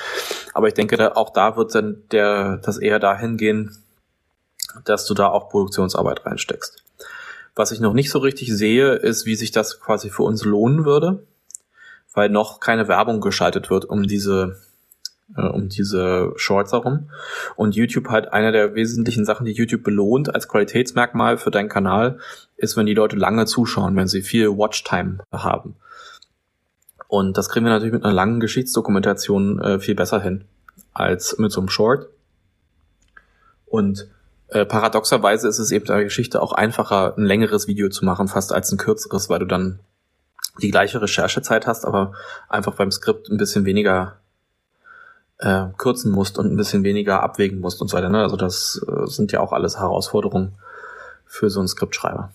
[0.53, 3.77] Aber ich denke, auch da wird dann der, das eher dahin gehen,
[4.85, 6.81] dass du da auch Produktionsarbeit reinsteckst.
[7.53, 10.85] Was ich noch nicht so richtig sehe, ist, wie sich das quasi für uns lohnen
[10.85, 11.27] würde,
[12.13, 14.61] weil noch keine Werbung geschaltet wird um diese
[15.37, 17.09] äh, um diese Shorts herum.
[17.55, 22.19] Und YouTube halt einer der wesentlichen Sachen, die YouTube belohnt als Qualitätsmerkmal für deinen Kanal,
[22.57, 25.75] ist, wenn die Leute lange zuschauen, wenn sie viel Watchtime haben.
[27.07, 30.45] Und das kriegen wir natürlich mit einer langen Geschichtsdokumentation äh, viel besser hin
[30.93, 32.07] als mit so einem Short.
[33.65, 34.07] Und
[34.47, 38.53] äh, paradoxerweise ist es eben der Geschichte auch einfacher, ein längeres Video zu machen, fast
[38.53, 39.79] als ein kürzeres, weil du dann
[40.61, 42.13] die gleiche Recherchezeit hast, aber
[42.49, 44.20] einfach beim Skript ein bisschen weniger
[45.41, 48.09] äh, kürzen musst und ein bisschen weniger abwägen musst und so weiter.
[48.09, 48.21] Ne?
[48.21, 50.53] Also das äh, sind ja auch alles Herausforderungen
[51.25, 52.31] für so einen Skriptschreiber.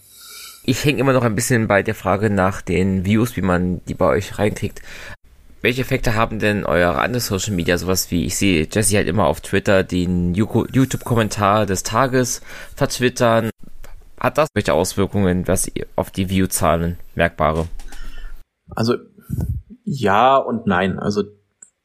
[0.64, 3.94] Ich hänge immer noch ein bisschen bei der Frage nach den Views, wie man die
[3.94, 4.82] bei euch reinkriegt.
[5.62, 9.26] Welche Effekte haben denn eure andere Social Media, sowas wie, ich sehe Jesse halt immer
[9.26, 12.40] auf Twitter den YouTube-Kommentar des Tages
[12.74, 13.50] vertwittern.
[14.18, 17.68] Hat das welche Auswirkungen, was auf die View-Zahlen merkbare?
[18.74, 18.94] Also
[19.84, 20.98] ja und nein.
[20.98, 21.24] Also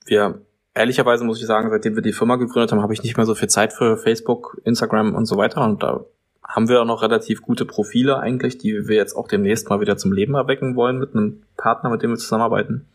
[0.05, 0.41] wir
[0.73, 3.35] ehrlicherweise muss ich sagen, seitdem wir die Firma gegründet haben, habe ich nicht mehr so
[3.35, 5.63] viel Zeit für Facebook, Instagram und so weiter.
[5.63, 6.05] Und da
[6.43, 9.97] haben wir auch noch relativ gute Profile eigentlich, die wir jetzt auch demnächst mal wieder
[9.97, 12.85] zum Leben erwecken wollen mit einem Partner, mit dem wir zusammenarbeiten.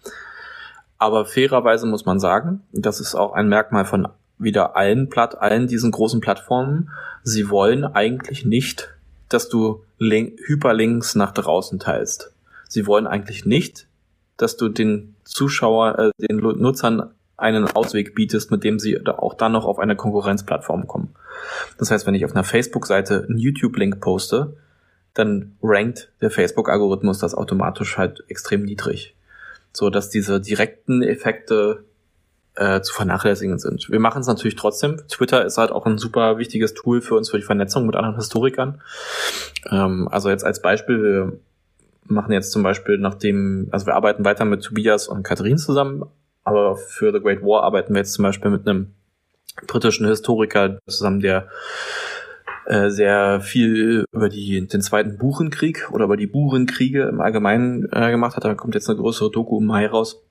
[0.98, 4.08] Aber fairerweise muss man sagen, das ist auch ein Merkmal von
[4.38, 6.90] wieder allen Platt, allen diesen großen Plattformen.
[7.22, 8.94] Sie wollen eigentlich nicht,
[9.28, 12.32] dass du Link, Hyperlinks nach draußen teilst.
[12.68, 13.88] Sie wollen eigentlich nicht,
[14.36, 19.52] dass du den Zuschauer, äh, den Nutzern einen Ausweg bietest, mit dem sie auch dann
[19.52, 21.14] noch auf eine Konkurrenzplattform kommen.
[21.78, 24.56] Das heißt, wenn ich auf einer Facebook-Seite einen YouTube-Link poste,
[25.12, 29.14] dann rankt der Facebook-Algorithmus das automatisch halt extrem niedrig,
[29.72, 31.84] so dass diese direkten Effekte
[32.54, 33.90] äh, zu vernachlässigen sind.
[33.90, 34.96] Wir machen es natürlich trotzdem.
[35.08, 38.16] Twitter ist halt auch ein super wichtiges Tool für uns für die Vernetzung mit anderen
[38.16, 38.80] Historikern.
[39.70, 41.38] Ähm, also jetzt als Beispiel, wir
[42.04, 46.04] machen jetzt zum Beispiel nachdem, also wir arbeiten weiter mit Tobias und Katharin zusammen
[46.46, 48.94] aber für The Great War arbeiten wir jetzt zum Beispiel mit einem
[49.66, 51.48] britischen Historiker zusammen, der
[52.66, 58.12] äh, sehr viel über die, den zweiten Buchenkrieg oder über die Burenkriege im Allgemeinen äh,
[58.12, 58.44] gemacht hat.
[58.44, 60.22] Da kommt jetzt eine größere Doku im Mai raus.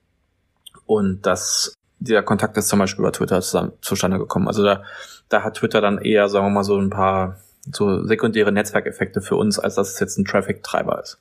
[0.86, 4.48] Und das, dieser Kontakt ist zum Beispiel über Twitter zusammen, zustande gekommen.
[4.48, 4.84] Also da,
[5.28, 9.36] da hat Twitter dann eher, sagen wir mal, so ein paar so sekundäre Netzwerkeffekte für
[9.36, 11.18] uns, als dass es jetzt ein Traffic-Treiber ist.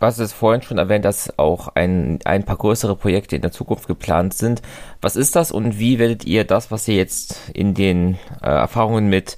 [0.00, 3.86] Hast es vorhin schon erwähnt, dass auch ein, ein paar größere Projekte in der Zukunft
[3.86, 4.62] geplant sind.
[5.02, 9.08] Was ist das und wie werdet ihr das, was ihr jetzt in den äh, Erfahrungen
[9.08, 9.36] mit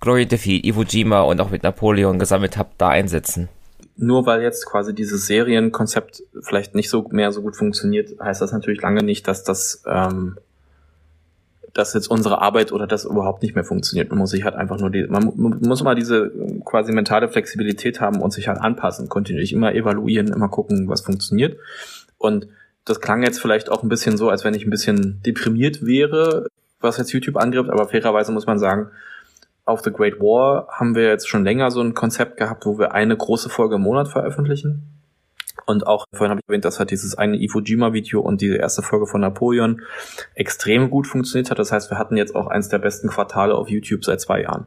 [0.00, 3.48] Gloria Defeat, Iwo Jima und auch mit Napoleon gesammelt habt, da einsetzen?
[3.96, 8.52] Nur weil jetzt quasi dieses Serienkonzept vielleicht nicht so mehr so gut funktioniert, heißt das
[8.52, 10.36] natürlich lange nicht, dass das ähm,
[11.74, 14.10] dass jetzt unsere Arbeit oder das überhaupt nicht mehr funktioniert.
[14.10, 16.30] Man muss sich halt einfach nur die, man, muss mal diese
[16.64, 21.58] quasi mentale Flexibilität haben und sich halt anpassen, kontinuierlich immer evaluieren, immer gucken, was funktioniert.
[22.18, 22.48] Und
[22.84, 26.46] das klang jetzt vielleicht auch ein bisschen so, als wenn ich ein bisschen deprimiert wäre,
[26.80, 28.90] was jetzt YouTube angibt, aber fairerweise muss man sagen,
[29.64, 32.92] auf The Great War haben wir jetzt schon länger so ein Konzept gehabt, wo wir
[32.92, 34.99] eine große Folge im Monat veröffentlichen.
[35.70, 38.82] Und auch vorhin habe ich erwähnt, dass halt dieses eine Iwo Jima-Video und diese erste
[38.82, 39.82] Folge von Napoleon
[40.34, 41.60] extrem gut funktioniert hat.
[41.60, 44.66] Das heißt, wir hatten jetzt auch eins der besten Quartale auf YouTube seit zwei Jahren.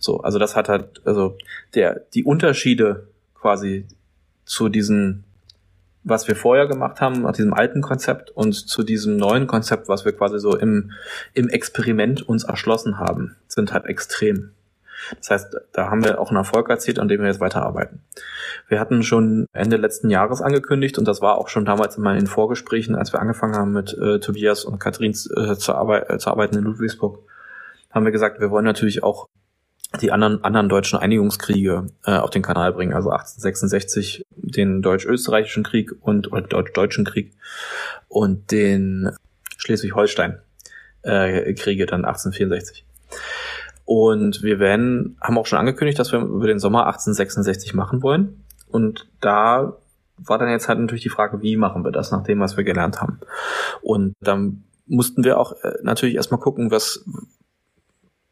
[0.00, 1.36] So, also das hat halt, also
[1.74, 3.86] der, die Unterschiede quasi
[4.44, 5.24] zu diesen
[6.04, 10.06] was wir vorher gemacht haben, nach diesem alten Konzept und zu diesem neuen Konzept, was
[10.06, 10.92] wir quasi so im,
[11.34, 14.52] im Experiment uns erschlossen haben, sind halt extrem.
[15.18, 18.02] Das heißt, da haben wir auch einen Erfolg erzielt, an dem wir jetzt weiterarbeiten.
[18.68, 22.26] Wir hatten schon Ende letzten Jahres angekündigt und das war auch schon damals in meinen
[22.26, 26.30] Vorgesprächen, als wir angefangen haben mit äh, Tobias und Katrin äh, zu, arbeit äh, zu
[26.30, 27.20] arbeiten in Ludwigsburg,
[27.90, 29.28] haben wir gesagt, wir wollen natürlich auch
[30.02, 35.92] die anderen, anderen deutschen Einigungskriege äh, auf den Kanal bringen, also 1866 den deutsch-österreichischen Krieg
[36.00, 37.32] und oder deutsch-deutschen Krieg
[38.08, 39.10] und den
[39.56, 40.40] Schleswig-Holstein
[41.02, 41.54] äh,
[41.86, 42.84] dann 1864.
[43.88, 48.44] Und wir werden, haben auch schon angekündigt, dass wir über den Sommer 1866 machen wollen.
[48.66, 49.78] Und da
[50.18, 52.64] war dann jetzt halt natürlich die Frage, wie machen wir das nach dem, was wir
[52.64, 53.18] gelernt haben.
[53.80, 57.02] Und dann mussten wir auch äh, natürlich erstmal gucken, was,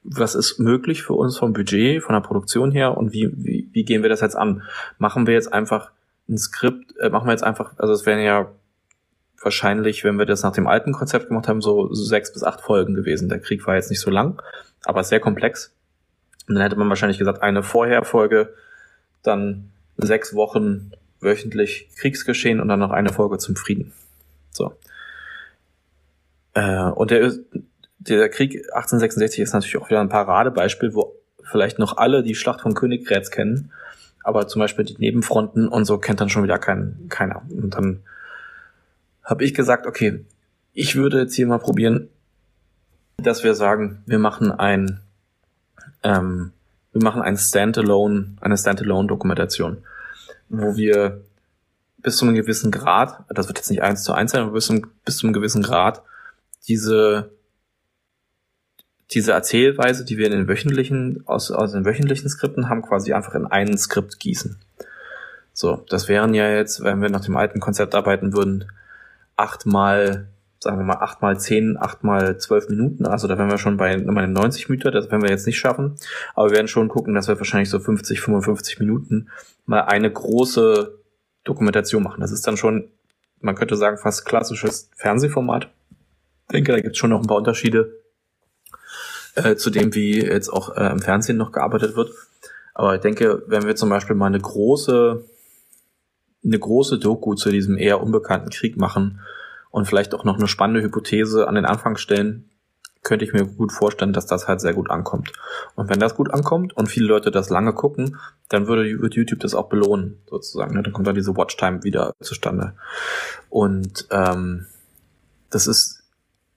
[0.03, 3.85] was ist möglich für uns vom Budget, von der Produktion her und wie, wie, wie
[3.85, 4.63] gehen wir das jetzt an?
[4.99, 5.91] Machen wir jetzt einfach
[6.29, 8.53] ein Skript, äh, machen wir jetzt einfach, also es wären ja
[9.41, 12.95] wahrscheinlich, wenn wir das nach dem alten Konzept gemacht haben, so sechs bis acht Folgen
[12.95, 13.29] gewesen.
[13.29, 14.41] Der Krieg war jetzt nicht so lang,
[14.85, 15.73] aber sehr komplex.
[16.49, 18.55] Und dann hätte man wahrscheinlich gesagt, eine Vorherfolge,
[19.23, 23.93] dann sechs Wochen wöchentlich Kriegsgeschehen und dann noch eine Folge zum Frieden.
[24.51, 24.75] So.
[26.55, 27.33] Äh, und der,
[27.99, 32.61] der Krieg 1866 ist natürlich auch wieder ein Paradebeispiel, wo vielleicht noch alle die Schlacht
[32.61, 33.73] von Königgrätz kennen,
[34.23, 37.43] aber zum Beispiel die Nebenfronten und so kennt dann schon wieder kein, keiner.
[37.51, 38.03] Und dann
[39.27, 40.25] habe ich gesagt, okay,
[40.73, 42.09] ich würde jetzt hier mal probieren,
[43.19, 45.01] dass wir sagen, wir machen ein,
[46.03, 46.53] ähm,
[46.93, 49.85] wir machen ein Standalone, eine Standalone-Dokumentation,
[50.49, 51.21] wo wir
[51.99, 54.67] bis zu einem gewissen Grad, das wird jetzt nicht eins zu eins sein, aber bis,
[54.67, 56.03] zum, bis zu einem gewissen Grad
[56.69, 57.31] diese
[59.13, 63.35] diese Erzählweise, die wir in den wöchentlichen, aus, aus den wöchentlichen Skripten haben, quasi einfach
[63.35, 64.57] in einen Skript gießen.
[65.53, 68.65] So, das wären ja jetzt, wenn wir nach dem alten Konzept arbeiten würden,
[69.37, 70.29] achtmal,
[70.61, 73.07] sagen wir mal, achtmal zehn, achtmal zwölf Minuten.
[73.07, 75.97] Also da wären wir schon bei meine 90 Meter, das werden wir jetzt nicht schaffen.
[76.35, 79.29] Aber wir werden schon gucken, dass wir wahrscheinlich so 50, 55 Minuten
[79.67, 80.99] mal eine große
[81.45, 82.21] Dokumentation machen.
[82.21, 82.91] Das ist dann schon,
[83.41, 85.71] man könnte sagen, fast klassisches Fernsehformat.
[86.49, 88.01] Ich denke, da gibt es schon noch ein paar Unterschiede
[89.35, 92.11] äh, zu dem, wie jetzt auch äh, im Fernsehen noch gearbeitet wird.
[92.75, 95.25] Aber ich denke, wenn wir zum Beispiel mal eine große
[96.47, 99.21] eine große Doku zu diesem eher unbekannten Krieg machen
[99.71, 102.49] und vielleicht auch noch eine spannende Hypothese an den Anfang stellen,
[103.03, 105.33] könnte ich mir gut vorstellen, dass das halt sehr gut ankommt.
[105.77, 108.17] Und wenn das gut ankommt und viele Leute das lange gucken,
[108.49, 110.75] dann würde YouTube das auch belohnen, sozusagen.
[110.75, 110.83] Ne?
[110.83, 112.75] Dann kommt dann diese Watchtime wieder zustande.
[113.49, 114.67] Und ähm,
[115.51, 116.03] das ist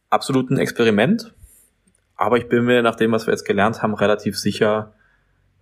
[0.09, 1.33] absolut ein Experiment,
[2.15, 4.93] aber ich bin mir nach dem, was wir jetzt gelernt haben, relativ sicher,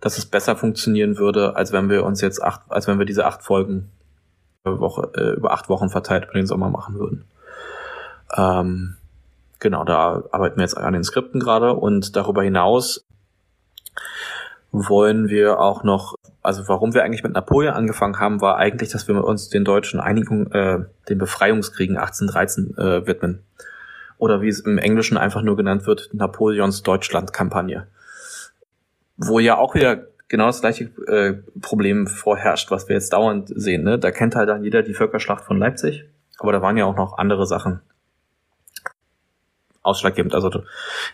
[0.00, 3.26] dass es besser funktionieren würde, als wenn wir uns jetzt acht, als wenn wir diese
[3.26, 3.90] acht Folgen
[4.64, 7.24] Woche, äh, über acht Wochen verteilt über den Sommer machen würden.
[8.36, 8.96] Ähm,
[9.58, 13.04] genau, da arbeiten wir jetzt an den Skripten gerade und darüber hinaus
[14.70, 19.08] wollen wir auch noch, also warum wir eigentlich mit Napoleon angefangen haben, war eigentlich, dass
[19.08, 23.42] wir uns den deutschen Einigung, äh, den Befreiungskriegen 1813 äh, widmen.
[24.18, 27.86] Oder wie es im Englischen einfach nur genannt wird, Napoleons Deutschland-Kampagne.
[29.16, 33.82] Wo ja auch wieder genau das gleiche äh, Problem vorherrscht, was wir jetzt dauernd sehen.
[33.82, 33.98] Ne?
[33.98, 36.04] Da kennt halt dann jeder die Völkerschlacht von Leipzig,
[36.38, 37.80] aber da waren ja auch noch andere Sachen
[39.82, 40.34] ausschlaggebend.
[40.34, 40.50] Also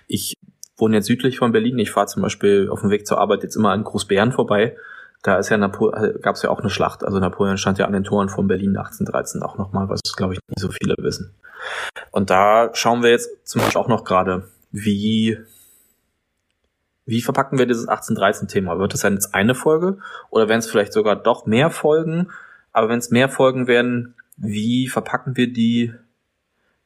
[0.07, 0.35] ich
[0.77, 1.79] wohne jetzt südlich von Berlin.
[1.79, 4.77] Ich fahre zum Beispiel auf dem Weg zur Arbeit jetzt immer an Großbären vorbei.
[5.23, 7.03] Da ist ja gab es ja auch eine Schlacht.
[7.05, 10.41] Also Napoleon stand ja an den Toren von Berlin 1813 auch nochmal, was glaube ich
[10.49, 11.35] nicht so viele wissen.
[12.11, 15.39] Und da schauen wir jetzt zum Beispiel auch noch gerade, wie
[17.07, 18.79] wie verpacken wir dieses 1813-Thema?
[18.79, 19.99] Wird es dann jetzt eine Folge
[20.31, 22.31] oder werden es vielleicht sogar doch mehr Folgen?
[22.73, 25.93] Aber wenn es mehr Folgen werden, wie verpacken wir die?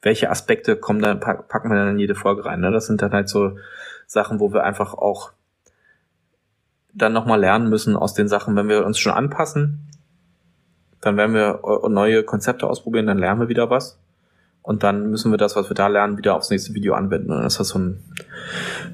[0.02, 2.60] Welche Aspekte kommen dann, packen wir dann in jede Folge rein?
[2.60, 2.70] Ne?
[2.70, 3.56] Das sind dann halt so
[4.06, 5.32] Sachen, wo wir einfach auch
[6.94, 9.88] dann nochmal lernen müssen aus den Sachen, wenn wir uns schon anpassen,
[11.00, 13.97] dann werden wir neue Konzepte ausprobieren, dann lernen wir wieder was.
[14.68, 17.32] Und dann müssen wir das, was wir da lernen, wieder aufs nächste Video anwenden.
[17.32, 18.04] Und das ist so ein,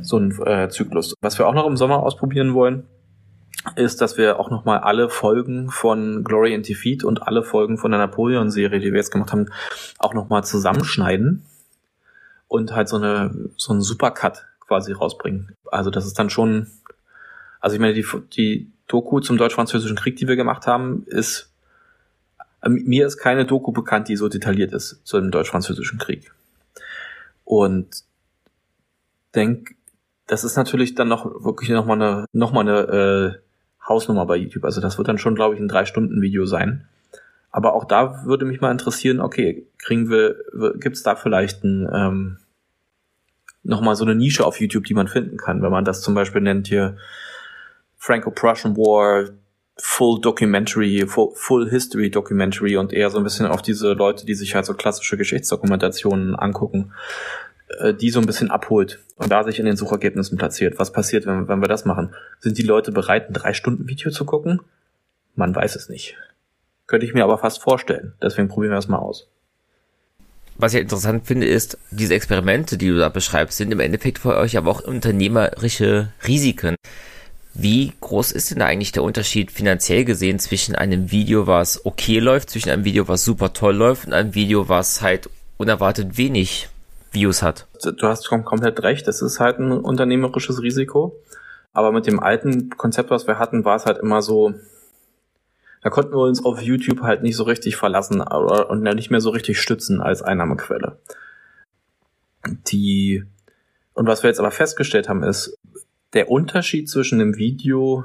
[0.03, 1.17] so ein äh, Zyklus.
[1.21, 2.85] Was wir auch noch im Sommer ausprobieren wollen,
[3.75, 7.91] ist, dass wir auch nochmal alle Folgen von Glory and Defeat und alle Folgen von
[7.91, 9.47] der Napoleon-Serie, die wir jetzt gemacht haben,
[9.99, 11.45] auch nochmal zusammenschneiden
[12.47, 15.57] und halt so eine so einen Supercut quasi rausbringen.
[15.73, 16.69] Also das ist dann schon,
[17.59, 21.53] also ich meine, die, die Doku zum deutsch-französischen Krieg, die wir gemacht haben, ist
[22.69, 26.33] mir ist keine Doku bekannt, die so detailliert ist zu dem deutsch-französischen Krieg.
[27.45, 28.05] Und
[29.35, 29.75] denk,
[30.27, 34.37] das ist natürlich dann noch wirklich noch mal eine, noch mal eine äh, Hausnummer bei
[34.37, 34.65] YouTube.
[34.65, 36.89] Also das wird dann schon, glaube ich, ein drei Stunden Video sein.
[37.51, 40.37] Aber auch da würde mich mal interessieren, okay, kriegen wir,
[40.79, 42.39] gibt es da vielleicht ein, ähm,
[43.63, 46.41] nochmal so eine Nische auf YouTube, die man finden kann, wenn man das zum Beispiel
[46.41, 46.97] nennt hier
[47.97, 49.31] Franco-Prussian War,
[49.77, 54.35] Full Documentary, Full, Full History Documentary und eher so ein bisschen auf diese Leute, die
[54.35, 56.93] sich halt so klassische Geschichtsdokumentationen angucken,
[57.81, 60.79] äh, die so ein bisschen abholt und da sich in den Suchergebnissen platziert.
[60.79, 62.15] Was passiert, wenn, wenn wir das machen?
[62.39, 64.61] Sind die Leute bereit, ein drei Stunden Video zu gucken?
[65.35, 66.17] Man weiß es nicht.
[66.87, 68.15] Könnte ich mir aber fast vorstellen.
[68.23, 69.29] Deswegen probieren wir es mal aus.
[70.57, 74.37] Was ich interessant finde, ist, diese Experimente, die du da beschreibst, sind im Endeffekt für
[74.37, 76.77] euch aber auch unternehmerische Risiken.
[77.55, 82.19] Wie groß ist denn da eigentlich der Unterschied finanziell gesehen zwischen einem Video, was okay
[82.19, 86.69] läuft, zwischen einem Video, was super toll läuft und einem Video, was halt unerwartet wenig
[87.13, 87.69] Views hat?
[87.81, 91.17] Du hast komplett recht, das ist halt ein unternehmerisches Risiko.
[91.73, 94.55] Aber mit dem alten Konzept, was wir hatten, war es halt immer so,
[95.83, 99.31] da konnten wir uns auf YouTube halt nicht so richtig verlassen und nicht mehr so
[99.31, 100.99] richtig stützen als Einnahmequelle.
[102.67, 103.25] Die,
[103.93, 105.57] und was wir jetzt aber festgestellt haben, ist,
[106.15, 108.05] der Unterschied zwischen einem Video,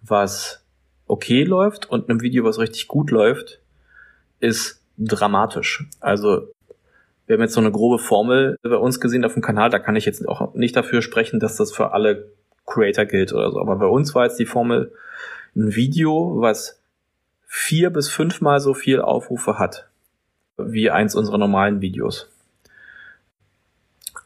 [0.00, 0.64] was
[1.06, 3.60] okay läuft und einem Video, was richtig gut läuft,
[4.40, 5.86] ist dramatisch.
[6.00, 6.48] Also
[7.26, 9.96] wir haben jetzt so eine grobe Formel bei uns gesehen auf dem Kanal, da kann
[9.96, 12.32] ich jetzt auch nicht dafür sprechen, dass das für alle
[12.66, 13.60] Creator gilt oder so.
[13.60, 14.92] Aber bei uns war jetzt die Formel,
[15.56, 16.80] ein Video, was
[17.46, 19.88] vier bis fünfmal so viel Aufrufe hat
[20.58, 22.28] wie eins unserer normalen Videos.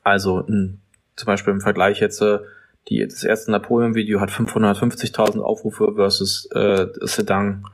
[0.02, 0.81] Also ein,
[1.16, 2.38] zum Beispiel im Vergleich jetzt äh,
[2.88, 7.66] die, das erste Napoleon-Video hat 550.000 Aufrufe versus äh, Sedan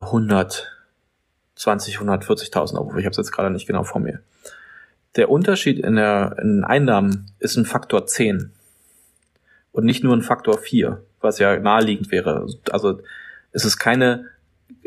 [0.00, 2.98] 120, 140.000 Aufrufe.
[2.98, 4.20] Ich habe es jetzt gerade nicht genau vor mir.
[5.16, 8.50] Der Unterschied in, der, in den Einnahmen ist ein Faktor 10
[9.72, 12.46] und nicht nur ein Faktor 4 was ja naheliegend wäre.
[12.70, 13.00] Also
[13.52, 14.26] es ist keine,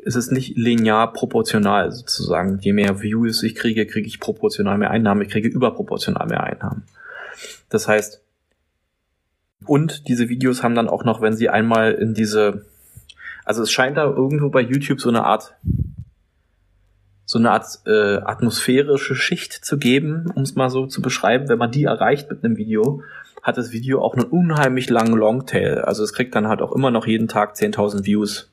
[0.04, 2.60] es ist nicht linear proportional sozusagen.
[2.60, 6.84] Je mehr Views ich kriege, kriege ich proportional mehr Einnahmen, ich kriege überproportional mehr Einnahmen.
[7.72, 8.22] Das heißt,
[9.66, 12.66] und diese Videos haben dann auch noch, wenn sie einmal in diese,
[13.46, 15.56] also es scheint da irgendwo bei YouTube so eine Art,
[17.26, 21.48] so eine Art äh, atmosphärische Schicht zu geben, um es mal so zu beschreiben.
[21.48, 23.04] Wenn man die erreicht mit einem Video,
[23.42, 25.82] hat das Video auch einen unheimlich langen Longtail.
[25.82, 28.52] Also es kriegt dann halt auch immer noch jeden Tag 10.000 Views.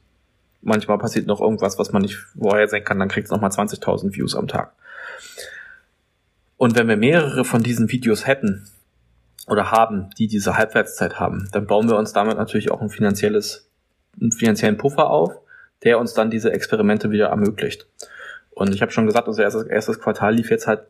[0.63, 4.15] Manchmal passiert noch irgendwas, was man nicht vorher sehen kann, dann kriegt es nochmal 20.000
[4.15, 4.73] Views am Tag.
[6.57, 8.69] Und wenn wir mehrere von diesen Videos hätten
[9.49, 13.71] oder haben, die diese Halbwertszeit haben, dann bauen wir uns damit natürlich auch ein finanzielles,
[14.21, 15.33] einen finanziellen Puffer auf,
[15.85, 17.87] der uns dann diese Experimente wieder ermöglicht.
[18.51, 20.83] Und ich habe schon gesagt, unser erstes, erstes Quartal lief jetzt halt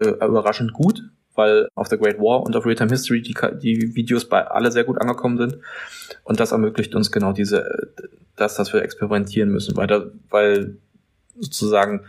[0.00, 1.02] äh, überraschend gut
[1.34, 4.84] weil auf The Great War und auf Real-Time History die, die Videos bei alle sehr
[4.84, 5.58] gut angekommen sind.
[6.22, 7.92] Und das ermöglicht uns genau diese,
[8.36, 10.76] das, dass wir experimentieren müssen, weil, da, weil
[11.38, 12.04] sozusagen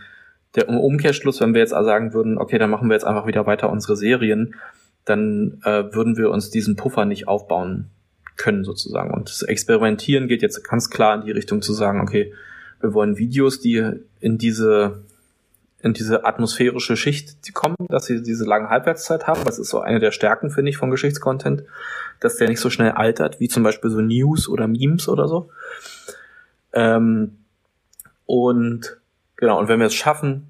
[0.55, 3.69] der Umkehrschluss, wenn wir jetzt sagen würden, okay, dann machen wir jetzt einfach wieder weiter
[3.69, 4.55] unsere Serien,
[5.05, 7.89] dann äh, würden wir uns diesen Puffer nicht aufbauen
[8.37, 9.13] können sozusagen.
[9.13, 12.33] Und das Experimentieren geht jetzt ganz klar in die Richtung zu sagen, okay,
[12.81, 15.03] wir wollen Videos, die in diese
[15.85, 19.45] in diese atmosphärische Schicht kommen, dass sie diese lange Halbwertszeit haben.
[19.45, 21.63] Das ist so eine der Stärken, finde ich, von Geschichtscontent,
[22.19, 25.51] dass der nicht so schnell altert, wie zum Beispiel so News oder Memes oder so.
[26.73, 27.37] Ähm,
[28.25, 28.97] und
[29.35, 30.47] genau, und wenn wir es schaffen,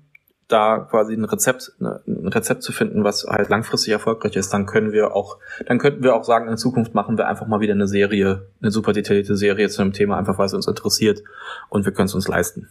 [0.47, 4.65] da quasi ein Rezept, ne, ein Rezept zu finden, was halt langfristig erfolgreich ist, dann
[4.65, 7.73] können wir auch, dann könnten wir auch sagen, in Zukunft machen wir einfach mal wieder
[7.73, 11.23] eine Serie, eine super detaillierte Serie zu einem Thema, einfach weil es uns interessiert
[11.69, 12.69] und wir können es uns leisten.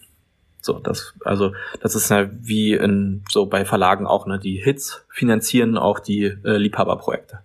[0.61, 5.05] So, das, also, das ist ja wie in, so bei Verlagen auch, ne, die Hits
[5.11, 7.41] finanzieren auch die äh, Liebhaberprojekte.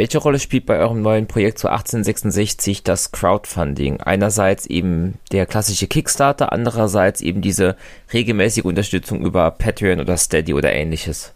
[0.00, 4.00] Welche Rolle spielt bei eurem neuen Projekt zu 1866 das Crowdfunding?
[4.00, 7.76] Einerseits eben der klassische Kickstarter, andererseits eben diese
[8.10, 11.34] regelmäßige Unterstützung über Patreon oder Steady oder ähnliches.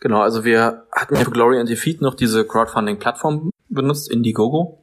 [0.00, 4.82] Genau, also wir hatten für Glory and Defeat noch diese Crowdfunding-Plattform benutzt, Indiegogo,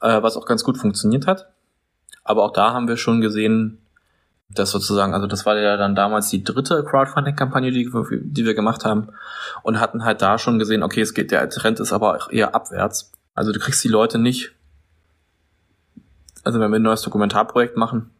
[0.00, 1.52] äh, was auch ganz gut funktioniert hat.
[2.24, 3.82] Aber auch da haben wir schon gesehen,
[4.54, 7.90] dass sozusagen, also das war ja dann damals die dritte Crowdfunding-Kampagne, die,
[8.22, 9.08] die wir gemacht haben
[9.62, 13.12] und hatten halt da schon gesehen, okay, es geht, der Trend ist aber eher abwärts.
[13.34, 14.52] Also du kriegst die Leute nicht,
[16.42, 18.10] also wenn wir ein neues Dokumentarprojekt machen,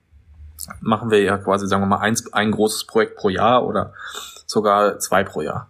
[0.80, 3.94] machen wir ja quasi, sagen wir mal, eins, ein großes Projekt pro Jahr oder
[4.46, 5.68] sogar zwei pro Jahr.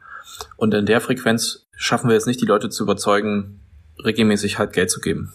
[0.57, 3.61] Und in der Frequenz schaffen wir jetzt nicht, die Leute zu überzeugen,
[4.05, 5.33] regelmäßig halt Geld zu geben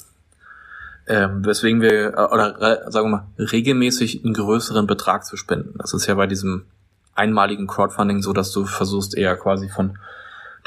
[1.07, 5.77] ähm, weswegen wir, äh, oder sagen wir mal, regelmäßig einen größeren Betrag zu spenden.
[5.77, 6.65] Das ist ja bei diesem
[7.13, 9.97] einmaligen Crowdfunding so, dass du versuchst eher quasi von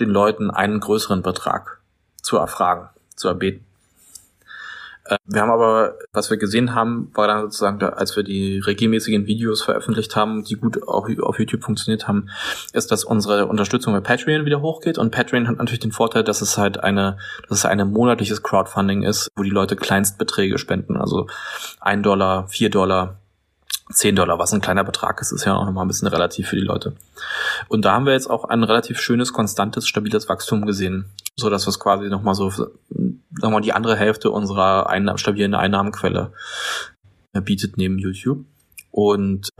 [0.00, 1.80] den Leuten einen größeren Betrag
[2.22, 3.64] zu erfragen, zu erbeten.
[5.08, 9.26] Äh, wir haben aber, was wir gesehen haben, war dann sozusagen, als wir die regelmäßigen
[9.26, 12.28] Videos veröffentlicht haben, die gut auf, YouTube funktioniert haben,
[12.72, 14.98] ist, dass unsere Unterstützung bei Patreon wieder hochgeht.
[14.98, 19.02] Und Patreon hat natürlich den Vorteil, dass es halt eine, dass es eine monatliches Crowdfunding
[19.02, 21.26] ist, wo die Leute Kleinstbeträge spenden, also
[21.80, 23.18] ein Dollar, vier Dollar,
[23.90, 26.56] 10 Dollar, was ein kleiner Betrag ist, ist ja auch nochmal ein bisschen relativ für
[26.56, 26.92] die Leute.
[27.68, 31.06] Und da haben wir jetzt auch ein relativ schönes, konstantes, stabiles Wachstum gesehen,
[31.36, 32.52] so dass es quasi nochmal so,
[33.40, 36.32] sagen wir mal, die andere Hälfte unserer Einnahmen, stabilen Einnahmenquelle
[37.32, 38.44] bietet neben YouTube.
[38.90, 39.50] Und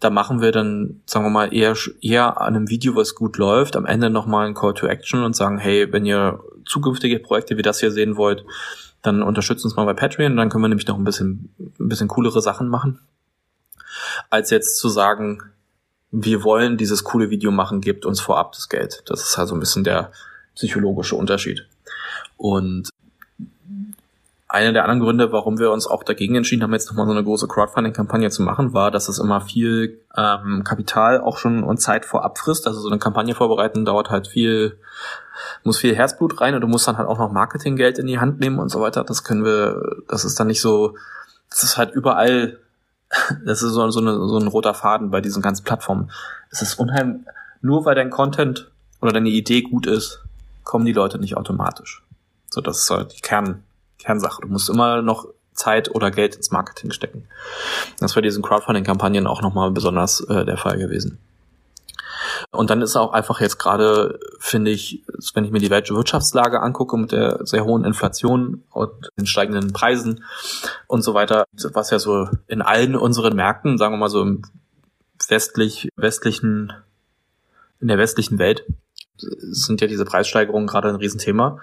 [0.00, 3.76] da machen wir dann, sagen wir mal, eher, eher an einem Video, was gut läuft,
[3.76, 7.62] am Ende nochmal ein Call to Action und sagen, hey, wenn ihr zukünftige Projekte wie
[7.62, 8.44] das hier sehen wollt,
[9.02, 12.08] dann unterstützt uns mal bei Patreon, dann können wir nämlich noch ein bisschen, ein bisschen
[12.08, 13.00] coolere Sachen machen
[14.30, 15.42] als jetzt zu sagen,
[16.10, 19.02] wir wollen dieses coole Video machen, gebt uns vorab das Geld.
[19.06, 20.12] Das ist halt so ein bisschen der
[20.54, 21.67] psychologische Unterschied.
[22.38, 22.88] Und
[24.48, 27.22] einer der anderen Gründe, warum wir uns auch dagegen entschieden haben, jetzt nochmal so eine
[27.22, 32.06] große Crowdfunding-Kampagne zu machen, war, dass es immer viel ähm, Kapital auch schon und Zeit
[32.06, 32.66] vorab frisst.
[32.66, 34.78] Also so eine Kampagne vorbereiten dauert halt viel,
[35.64, 38.40] muss viel Herzblut rein und du musst dann halt auch noch Marketinggeld in die Hand
[38.40, 39.04] nehmen und so weiter.
[39.04, 40.96] Das können wir, das ist dann nicht so,
[41.50, 42.58] das ist halt überall
[43.44, 46.10] das ist so, so, eine, so ein roter Faden bei diesen ganzen Plattformen.
[46.50, 47.22] Es ist unheimlich,
[47.60, 48.70] nur weil dein Content
[49.00, 50.24] oder deine Idee gut ist,
[50.64, 52.02] kommen die Leute nicht automatisch.
[52.50, 53.64] So, das ist halt die Kern,
[53.98, 54.42] Kernsache.
[54.42, 57.26] Du musst immer noch Zeit oder Geld ins Marketing stecken.
[57.98, 61.18] Das war diesen Crowdfunding-Kampagnen auch nochmal besonders äh, der Fall gewesen.
[62.50, 65.02] Und dann ist auch einfach jetzt gerade, finde ich,
[65.34, 70.24] wenn ich mir die Wirtschaftslage angucke mit der sehr hohen Inflation und den steigenden Preisen
[70.86, 74.42] und so weiter, was ja so in allen unseren Märkten, sagen wir mal so im
[75.28, 76.72] westlich, westlichen,
[77.80, 78.64] in der westlichen Welt,
[79.18, 81.60] sind ja diese Preissteigerungen gerade ein Riesenthema.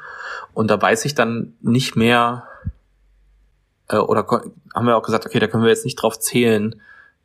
[0.53, 2.47] Und da weiß ich dann nicht mehr,
[3.87, 4.25] äh, oder
[4.73, 6.81] haben wir auch gesagt, okay, da können wir jetzt nicht drauf zählen,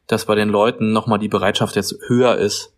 [0.07, 2.73] dass bei den Leuten nochmal die Bereitschaft jetzt höher ist,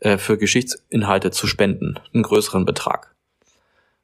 [0.00, 3.14] äh, für Geschichtsinhalte zu spenden, einen größeren Betrag.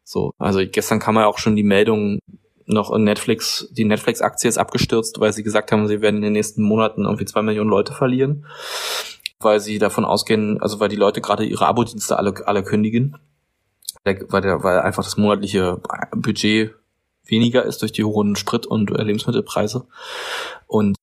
[0.04, 2.20] So, also gestern kam ja auch schon die Meldung,
[2.68, 6.32] noch in Netflix, die Netflix-Aktie ist abgestürzt, weil sie gesagt haben, sie werden in den
[6.34, 8.44] nächsten Monaten irgendwie zwei Millionen Leute verlieren,
[9.40, 13.16] weil sie davon ausgehen, also weil die Leute gerade ihre Abo-Dienste alle, alle kündigen,
[14.04, 15.80] weil, der, weil einfach das monatliche
[16.12, 16.74] Budget
[17.24, 19.86] weniger ist durch die hohen Sprit- und Lebensmittelpreise.
[20.66, 20.96] Und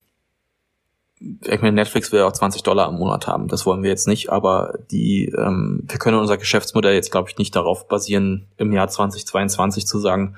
[1.20, 3.48] ich meine, Netflix will auch 20 Dollar im Monat haben.
[3.48, 7.38] Das wollen wir jetzt nicht, aber die, ähm, wir können unser Geschäftsmodell jetzt, glaube ich,
[7.38, 10.36] nicht darauf basieren, im Jahr 2022 zu sagen,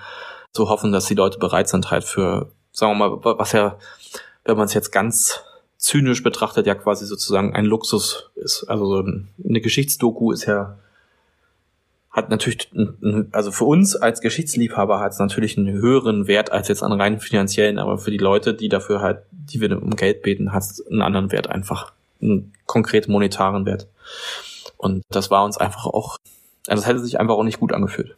[0.54, 3.78] zu hoffen, dass die Leute bereit sind, halt für, sagen wir mal, was ja,
[4.46, 5.42] wenn man es jetzt ganz
[5.88, 8.66] zynisch betrachtet, ja quasi sozusagen ein Luxus ist.
[8.68, 10.78] Also so eine Geschichtsdoku ist ja
[12.12, 12.70] hat natürlich,
[13.32, 17.20] also für uns als Geschichtsliebhaber hat es natürlich einen höheren Wert als jetzt an rein
[17.20, 20.86] finanziellen, aber für die Leute, die dafür halt, die wir um Geld beten, hat es
[20.88, 23.88] einen anderen Wert einfach, einen konkret monetaren Wert.
[24.78, 26.18] Und das war uns einfach auch,
[26.68, 28.18] also das hätte sich einfach auch nicht gut angefühlt.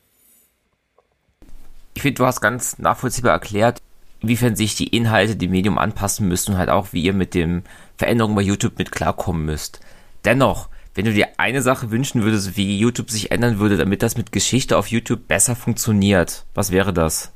[1.94, 3.82] Ich finde, du hast ganz nachvollziehbar erklärt,
[4.22, 7.64] inwiefern sich die Inhalte dem Medium anpassen müssen und halt auch, wie ihr mit den
[7.98, 9.80] Veränderungen bei YouTube mit klarkommen müsst.
[10.26, 14.18] Dennoch, wenn du dir eine Sache wünschen würdest, wie YouTube sich ändern würde, damit das
[14.18, 17.32] mit Geschichte auf YouTube besser funktioniert, was wäre das?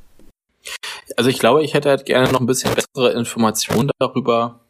[1.16, 4.60] Also ich glaube, ich hätte halt gerne noch ein bisschen bessere Informationen darüber,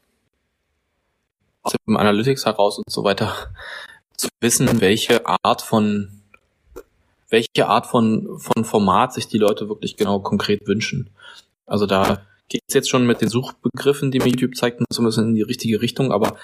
[1.62, 3.34] aus dem Analytics heraus und so weiter,
[4.16, 6.20] zu wissen, welche Art von
[7.30, 11.10] welche Art von, von Format sich die Leute wirklich genau konkret wünschen.
[11.66, 15.04] Also da geht es jetzt schon mit den Suchbegriffen, die mir YouTube zeigt, so ein
[15.06, 16.36] bisschen in die richtige Richtung, aber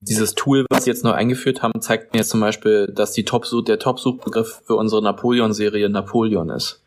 [0.00, 3.24] dieses Tool, was sie jetzt neu eingeführt haben, zeigt mir jetzt zum Beispiel, dass die
[3.24, 6.80] Top der Top-Suchbegriff für unsere Napoleon-Serie Napoleon ist.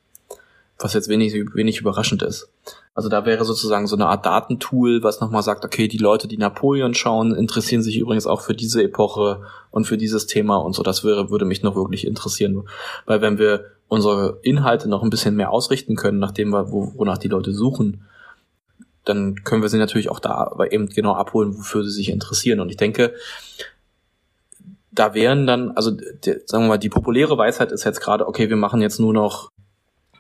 [0.80, 2.50] Was jetzt wenig, wenig überraschend ist.
[2.94, 6.38] Also da wäre sozusagen so eine Art Datentool, was nochmal sagt, okay, die Leute, die
[6.38, 10.84] Napoleon schauen, interessieren sich übrigens auch für diese Epoche und für dieses Thema und so.
[10.84, 12.68] Das wäre, würde mich noch wirklich interessieren.
[13.08, 17.18] Weil wenn wir unsere Inhalte noch ein bisschen mehr ausrichten können, nachdem wir, wo, wonach
[17.18, 18.06] die Leute suchen,
[19.06, 22.60] dann können wir sie natürlich auch da eben genau abholen, wofür sie sich interessieren.
[22.60, 23.14] Und ich denke,
[24.92, 28.50] da wären dann, also die, sagen wir mal, die populäre Weisheit ist jetzt gerade, okay,
[28.50, 29.52] wir machen jetzt nur noch,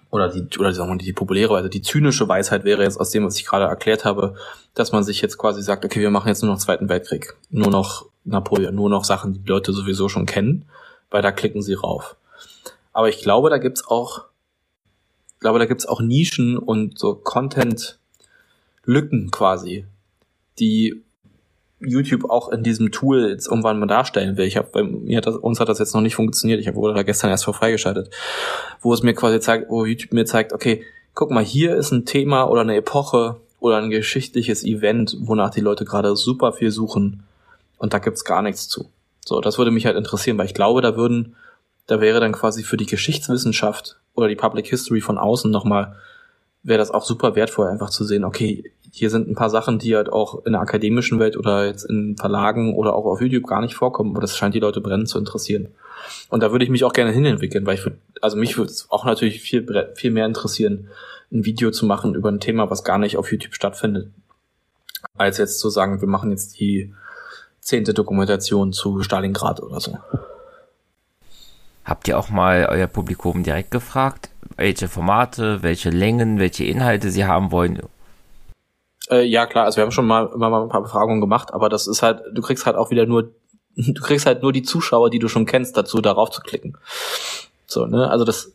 [0.10, 3.10] oder die, oder sagen wir mal, die populäre Weisheit, die zynische Weisheit wäre jetzt aus
[3.10, 4.36] dem, was ich gerade erklärt habe,
[4.74, 7.70] dass man sich jetzt quasi sagt, okay, wir machen jetzt nur noch Zweiten Weltkrieg, nur
[7.70, 10.66] noch Napoleon, nur noch Sachen, die, die Leute sowieso schon kennen,
[11.10, 12.16] weil da klicken sie rauf.
[12.98, 14.26] Aber ich glaube, da gibt's auch,
[15.36, 18.00] ich glaube, da gibt's auch Nischen und so Content,
[18.86, 19.86] Lücken quasi,
[20.58, 21.04] die
[21.80, 24.48] YouTube auch in diesem Tool jetzt irgendwann mal darstellen will.
[24.48, 26.60] Ich habe bei mir hat das, uns hat das jetzt noch nicht funktioniert.
[26.60, 28.10] Ich wurde da gestern erst vor freigeschaltet,
[28.82, 30.84] wo es mir quasi zeigt, wo YouTube mir zeigt, okay,
[31.14, 35.62] guck mal, hier ist ein Thema oder eine Epoche oder ein geschichtliches Event, wonach die
[35.62, 37.28] Leute gerade super viel suchen
[37.78, 38.90] und da gibt's gar nichts zu.
[39.24, 41.36] So, das würde mich halt interessieren, weil ich glaube, da würden,
[41.88, 45.96] da wäre dann quasi für die Geschichtswissenschaft oder die Public History von außen nochmal,
[46.64, 49.96] wäre das auch super wertvoll, einfach zu sehen, okay, hier sind ein paar Sachen, die
[49.96, 53.62] halt auch in der akademischen Welt oder jetzt in Verlagen oder auch auf YouTube gar
[53.62, 55.70] nicht vorkommen, aber das scheint die Leute brennend zu interessieren.
[56.30, 58.90] Und da würde ich mich auch gerne hinentwickeln, weil ich würde, also mich würde es
[58.90, 59.66] auch natürlich viel,
[59.96, 60.90] viel mehr interessieren,
[61.32, 64.12] ein Video zu machen über ein Thema, was gar nicht auf YouTube stattfindet,
[65.16, 66.94] als jetzt zu sagen, wir machen jetzt die
[67.60, 69.98] zehnte Dokumentation zu Stalingrad oder so.
[71.88, 77.24] Habt ihr auch mal euer Publikum direkt gefragt, welche Formate, welche Längen, welche Inhalte sie
[77.24, 77.82] haben wollen?
[79.10, 81.70] Äh, ja, klar, also wir haben schon mal immer mal ein paar Befragungen gemacht, aber
[81.70, 83.32] das ist halt, du kriegst halt auch wieder nur,
[83.78, 86.78] du kriegst halt nur die Zuschauer, die du schon kennst, dazu darauf zu klicken.
[87.68, 88.10] So, ne?
[88.10, 88.52] Also das,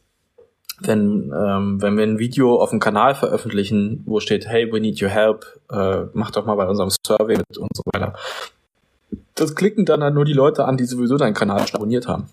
[0.80, 5.00] wenn, ähm, wenn wir ein Video auf dem Kanal veröffentlichen, wo steht, hey, we need
[5.00, 8.12] your help, äh, mach doch mal bei unserem Survey mit und so weiter.
[9.34, 12.28] Das klicken dann halt nur die Leute an, die sowieso deinen Kanal abonniert haben.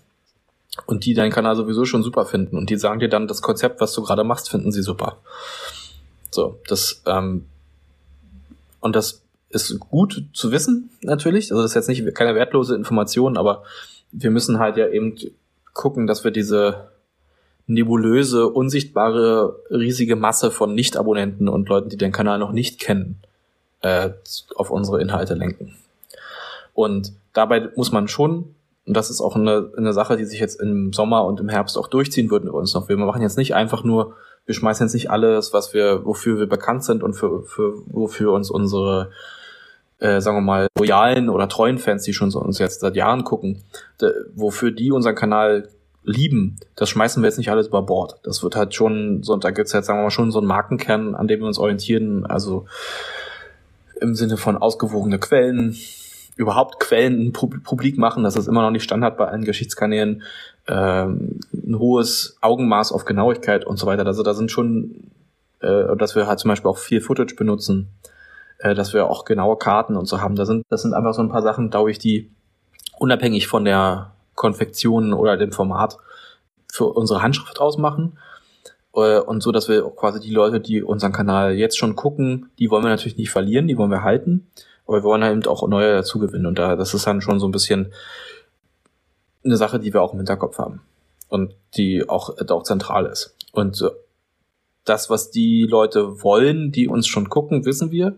[0.86, 2.56] Und die deinen Kanal sowieso schon super finden.
[2.56, 5.18] Und die sagen dir dann, das Konzept, was du gerade machst, finden sie super.
[6.30, 7.46] So, das, ähm,
[8.80, 11.50] und das ist gut zu wissen, natürlich.
[11.50, 13.64] Also das ist jetzt nicht keine wertlose Information, aber
[14.12, 15.16] wir müssen halt ja eben
[15.74, 16.88] gucken, dass wir diese
[17.66, 23.20] nebulöse, unsichtbare, riesige Masse von Nicht-Abonnenten und Leuten, die den Kanal noch nicht kennen,
[23.80, 24.10] äh,
[24.56, 25.76] auf unsere Inhalte lenken.
[26.74, 28.54] Und dabei muss man schon,
[28.90, 31.78] und das ist auch eine, eine Sache, die sich jetzt im Sommer und im Herbst
[31.78, 32.88] auch durchziehen würden über uns noch.
[32.88, 34.16] Wir machen jetzt nicht einfach nur,
[34.46, 38.32] wir schmeißen jetzt nicht alles, was wir, wofür wir bekannt sind und für, für wofür
[38.32, 39.12] uns unsere
[40.00, 43.22] äh, sagen wir mal, loyalen oder treuen Fans, die schon so uns jetzt seit Jahren
[43.22, 43.62] gucken,
[44.00, 45.68] de, wofür die unseren Kanal
[46.02, 48.16] lieben, das schmeißen wir jetzt nicht alles über Bord.
[48.24, 51.14] Das wird halt schon, so, da gibt's jetzt, sagen wir mal, schon so einen Markenkern,
[51.14, 52.66] an dem wir uns orientieren, also
[54.00, 55.76] im Sinne von ausgewogene Quellen,
[56.36, 60.22] überhaupt Quellen publik machen, das ist immer noch nicht Standard bei allen Geschichtskanälen,
[60.68, 64.06] ähm, ein hohes Augenmaß auf Genauigkeit und so weiter.
[64.06, 65.10] Also da sind schon,
[65.60, 67.88] äh, dass wir halt zum Beispiel auch viel Footage benutzen,
[68.58, 70.36] äh, dass wir auch genaue Karten und so haben.
[70.36, 72.30] Da sind, das sind einfach so ein paar Sachen, glaube ich, die
[72.98, 75.98] unabhängig von der Konfektion oder dem Format
[76.72, 78.18] für unsere Handschrift ausmachen.
[78.94, 82.70] Äh, und so, dass wir quasi die Leute, die unseren Kanal jetzt schon gucken, die
[82.70, 84.46] wollen wir natürlich nicht verlieren, die wollen wir halten.
[84.90, 86.46] Aber wir wollen halt auch neue dazugewinnen.
[86.46, 87.92] Und da, das ist dann schon so ein bisschen
[89.44, 90.80] eine Sache, die wir auch im Hinterkopf haben.
[91.28, 93.36] Und die auch, auch zentral ist.
[93.52, 93.88] Und
[94.84, 98.16] das, was die Leute wollen, die uns schon gucken, wissen wir.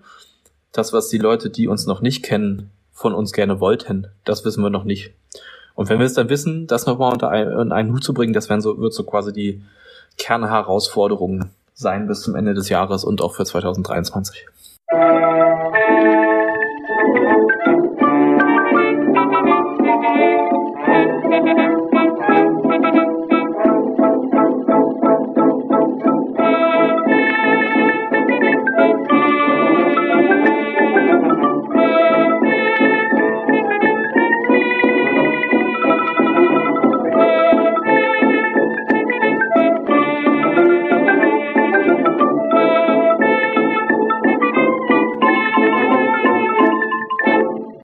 [0.73, 4.63] Das, was die Leute, die uns noch nicht kennen, von uns gerne wollten, das wissen
[4.63, 5.13] wir noch nicht.
[5.75, 8.49] Und wenn wir es dann wissen, das nochmal unter einen, einen Hut zu bringen, das
[8.49, 9.63] werden so, wird so quasi die
[10.17, 14.47] Kernherausforderung sein bis zum Ende des Jahres und auch für 2023.